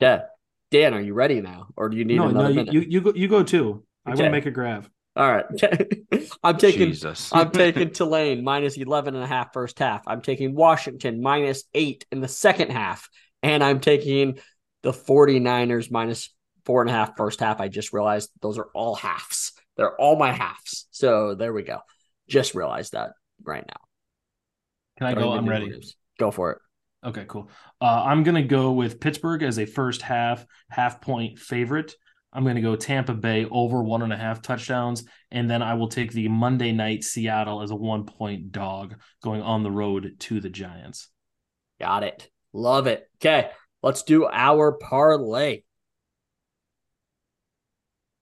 [0.00, 0.22] yeah.
[0.70, 1.68] Dan, are you ready now?
[1.76, 2.74] Or do you need No, no, another you, minute?
[2.74, 3.84] you you go you go too.
[4.04, 4.28] I want Okay.
[4.28, 4.88] to make a graph.
[5.14, 5.44] All right.
[6.44, 7.30] I'm taking Jesus.
[7.32, 10.02] I'm taking Tulane minus 11 and a half first half.
[10.06, 13.08] I'm taking Washington minus eight in the second half.
[13.42, 14.38] And I'm taking
[14.82, 17.60] the 49ers minus four and a half first half.
[17.60, 19.52] I just realized those are all halves.
[19.76, 20.86] They're all my halves.
[20.90, 21.80] So there we go.
[22.28, 23.12] Just realized that
[23.42, 23.80] right now.
[24.98, 25.32] Can I go?
[25.32, 25.66] I'm ready.
[25.66, 25.96] Williams.
[26.18, 26.58] Go for it.
[27.06, 27.48] Okay, cool.
[27.80, 31.94] Uh, I'm gonna go with Pittsburgh as a first half half point favorite.
[32.32, 35.88] I'm gonna go Tampa Bay over one and a half touchdowns, and then I will
[35.88, 40.40] take the Monday night Seattle as a one point dog going on the road to
[40.40, 41.08] the Giants.
[41.80, 42.28] Got it.
[42.52, 43.08] Love it.
[43.18, 43.50] Okay.
[43.82, 45.62] Let's do our parlay.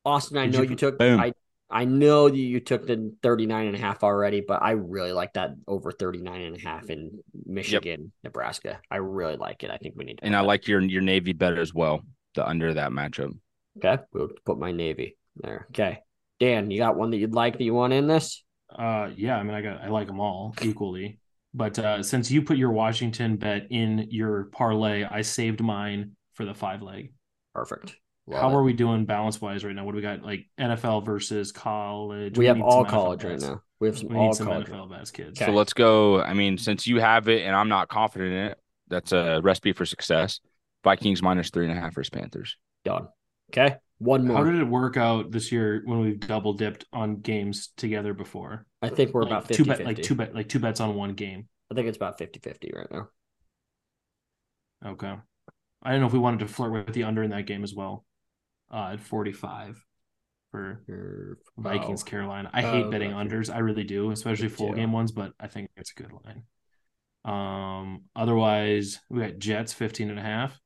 [0.05, 1.19] Austin, I Did know you- you, took Boom.
[1.21, 1.33] I
[1.75, 5.33] I know that you took the 39 and a half already, but I really like
[5.33, 8.79] that over 39 and a half in Michigan, Nebraska.
[8.93, 9.73] I really like it.
[9.73, 10.47] I think we need to and I that.
[10.47, 12.03] like your your Navy better as well.
[12.37, 13.37] The under that matchup.
[13.79, 14.01] Okay.
[14.13, 15.67] We'll put my Navy there.
[15.71, 15.99] Okay.
[16.39, 18.45] Dan, you got one that you'd like that you want in this?
[18.71, 21.19] Uh, yeah, I mean, I got I like them all equally,
[21.55, 26.45] but uh, since you put your Washington bet in your parlay, I saved mine for
[26.45, 27.13] the five leg.
[27.53, 27.97] Perfect.
[28.27, 28.55] Love How it.
[28.55, 29.85] are we doing balance wise right now?
[29.85, 30.23] What do we got?
[30.23, 32.39] Like NFL versus college.
[32.39, 33.45] we have all some NFL college right bets.
[33.45, 33.63] now.
[33.81, 34.67] We have some We all need some college.
[34.69, 35.41] NFL bets, kids.
[35.41, 35.51] Okay.
[35.51, 36.23] So let's go.
[36.23, 38.59] I mean, since you have it and I'm not confident in it,
[38.89, 40.41] that's a recipe for success.
[40.85, 42.57] Vikings minus three and a half versus Panthers.
[42.85, 43.09] Done.
[43.51, 43.77] Okay.
[43.99, 44.39] One more.
[44.39, 48.67] How did it work out this year when we've double dipped on games together before?
[48.83, 51.13] I think we're like about two 50 like two bet, like two bets on one
[51.15, 51.49] game.
[51.71, 53.09] I think it's about 50 50 right now.
[54.85, 55.15] Okay.
[55.83, 57.75] I don't know if we wanted to flirt with the under in that game as
[57.75, 58.05] well.
[58.71, 59.83] Uh, at forty five
[60.51, 62.07] for Or- Vikings oh.
[62.11, 62.51] Carolina.
[62.53, 63.29] I Oh, hate betting gotcha.
[63.29, 63.55] unders.
[63.55, 66.45] I really do, especially full game ones, but I think it's a good line.
[67.25, 70.59] Um otherwise we got Jets 15 and a half.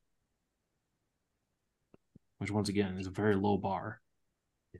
[2.38, 4.00] Which once again is a very low bar.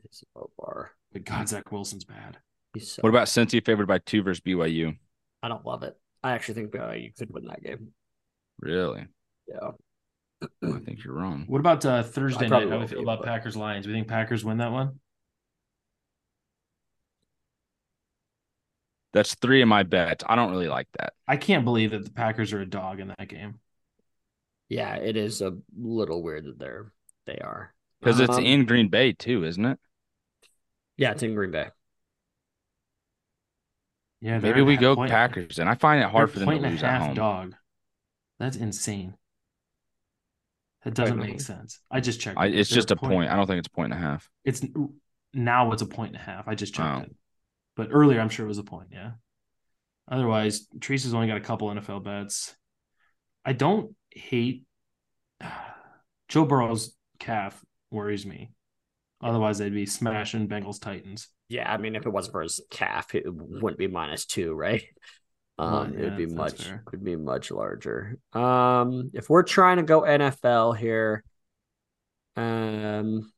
[0.05, 0.93] It's a low bar.
[1.13, 2.39] But God Zach Wilson's bad.
[2.75, 4.97] He's so, What about Cincy favored by two versus BYU?
[5.43, 5.97] I don't love it.
[6.23, 7.89] I actually think uh, you could win that game.
[8.61, 9.07] Really?
[9.49, 9.71] Yeah.
[10.43, 11.45] I think you're wrong.
[11.49, 12.69] What about uh Thursday night?
[12.69, 13.87] How do we feel about but- Packers Lions?
[13.87, 15.01] We think Packers win that one?
[19.13, 20.23] That's three of my bets.
[20.29, 21.15] I don't really like that.
[21.27, 23.59] I can't believe that the Packers are a dog in that game.
[24.69, 26.93] Yeah, it is a little weird that they're
[27.27, 27.75] they are.
[28.01, 29.79] Because it's Um, in Green Bay too, isn't it?
[30.97, 31.69] Yeah, it's in Green Bay.
[34.21, 36.67] Yeah, Maybe we go point- Packers, and I find it hard for them point to
[36.67, 37.15] and a lose at home.
[37.15, 37.55] dog.
[38.39, 39.15] That's insane.
[40.85, 41.81] That doesn't make sense.
[41.91, 42.39] I just checked.
[42.39, 43.31] I, it's just a point.
[43.31, 44.29] I don't think it's a point and a half.
[44.45, 44.63] It's
[45.35, 46.47] now it's a point and a half.
[46.49, 47.03] I just checked Oh.
[47.03, 47.15] it.
[47.77, 49.13] But earlier I'm sure it was a point, yeah.
[50.11, 52.55] Otherwise, Treese's only got a couple NFL bets.
[53.45, 54.65] I don't hate
[56.29, 58.53] Joe Burrow's calf worries me.
[59.21, 61.29] Otherwise, they'd be smashing Bengals Titans.
[61.49, 64.83] Yeah, I mean, if it wasn't for his calf, it wouldn't be minus two, right?
[65.59, 66.85] Um, Well, it'd be much, fair.
[66.89, 68.19] it'd be much larger.
[68.33, 71.25] Um, if we're trying to go NFL here,
[72.37, 73.33] um,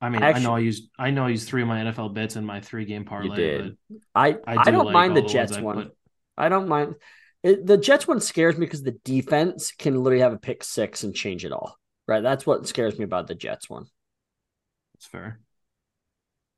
[0.00, 2.08] I mean, Actually- I know I used I know I used three of my NFL
[2.12, 3.76] bets in my three game parlay, did.
[3.88, 5.76] but I I, I, do don't like mind the Jets I one.
[5.76, 5.96] put.
[6.36, 6.96] I don't mind.
[7.44, 11.04] It, the Jets one scares me because the defense can literally have a pick six
[11.04, 11.76] and change it all.
[12.08, 13.86] Right, that's what scares me about the Jets one.
[14.94, 15.40] That's fair.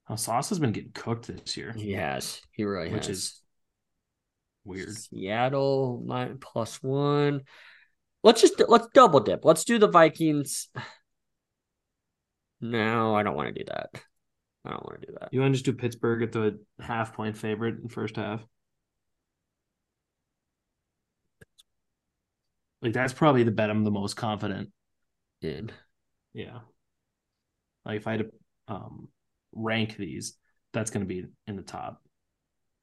[0.08, 3.16] Oh, Sauce has been getting cooked this year, He has, he really which has.
[3.18, 3.40] is
[4.64, 4.94] weird.
[4.94, 7.42] Seattle nine plus one.
[8.22, 9.44] Let's just let's double dip.
[9.44, 10.68] Let's do the Vikings.
[12.60, 13.90] No, I don't want to do that.
[14.64, 15.28] I don't want to do that.
[15.32, 18.42] You want to just do Pittsburgh at the half point favorite in first half?
[22.80, 24.70] Like that's probably the bet I'm the most confident.
[25.42, 25.70] In.
[26.32, 26.60] Yeah.
[27.84, 28.30] Like if I had to
[28.74, 29.08] um
[29.54, 30.36] rank these,
[30.72, 32.02] that's gonna be in the top.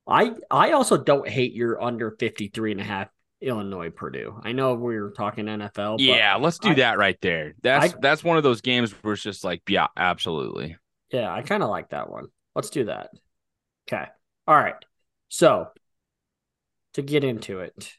[0.08, 3.10] I I also don't hate your under 53 and a half
[3.42, 4.40] Illinois Purdue.
[4.44, 5.98] I know we were talking NFL.
[5.98, 7.54] but Yeah, let's do I- that right there.
[7.62, 10.78] That's I- that's one of those games where it's just like, yeah, absolutely.
[11.12, 12.28] Yeah, I kind of like that one.
[12.56, 13.10] Let's do that.
[13.88, 14.06] Okay.
[14.48, 14.76] All right.
[15.30, 15.68] So
[16.94, 17.92] to get into it,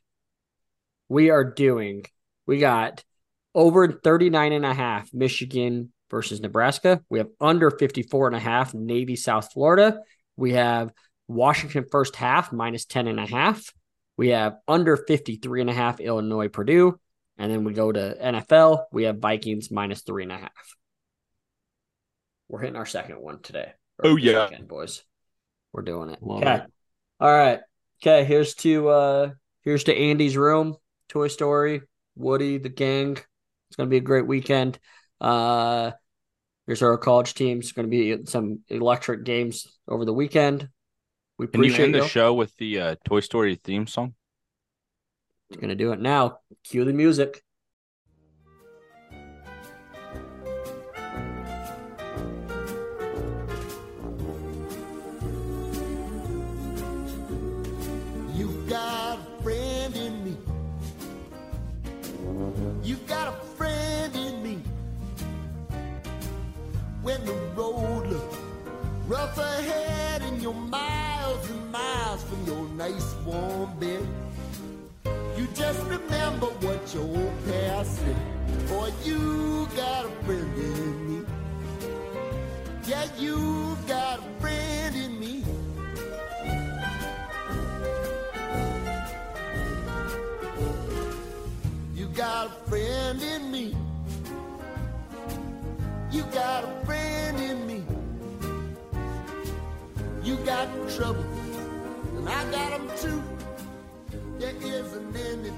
[1.08, 2.04] we are doing,
[2.46, 3.04] we got
[3.54, 7.00] over 39 and a half Michigan versus Nebraska.
[7.08, 10.00] We have under 54 and a half Navy South Florida.
[10.36, 10.92] We have
[11.26, 13.64] Washington first half minus 10 and a half.
[14.16, 17.00] We have under 53 and a half Illinois Purdue.
[17.38, 18.84] And then we go to NFL.
[18.92, 20.76] We have Vikings minus three and a half.
[22.48, 23.72] We're hitting our second one today.
[24.04, 24.48] Oh, yeah.
[24.48, 25.02] Second, boys.
[25.72, 26.22] We're doing it.
[26.22, 26.56] Love okay.
[26.56, 26.62] it.
[27.18, 27.60] All right.
[28.02, 28.24] Okay.
[28.24, 29.30] Here's to uh
[29.62, 30.76] here's to Andy's room,
[31.08, 31.80] Toy Story,
[32.14, 33.12] Woody, the gang.
[33.12, 34.78] It's gonna be a great weekend.
[35.18, 35.92] Uh
[36.66, 37.72] here's our college teams.
[37.72, 40.68] Gonna be some electric games over the weekend.
[41.38, 44.14] We Can you appreciate end the show with the uh, Toy Story theme song?
[45.60, 46.38] Gonna do it now.
[46.64, 47.42] Cue the music.
[69.08, 74.06] Rough ahead and you're miles and miles from your nice warm bed,
[75.36, 78.16] you just remember what your old past said.
[78.68, 81.26] Boy, you got a friend in me.
[82.86, 85.44] Yeah, you got a friend in me.
[91.94, 93.76] You got a friend in me.
[96.10, 97.91] You got a friend in me.
[100.24, 101.24] You got trouble,
[102.16, 103.22] and I got them too.
[104.38, 105.50] There isn't any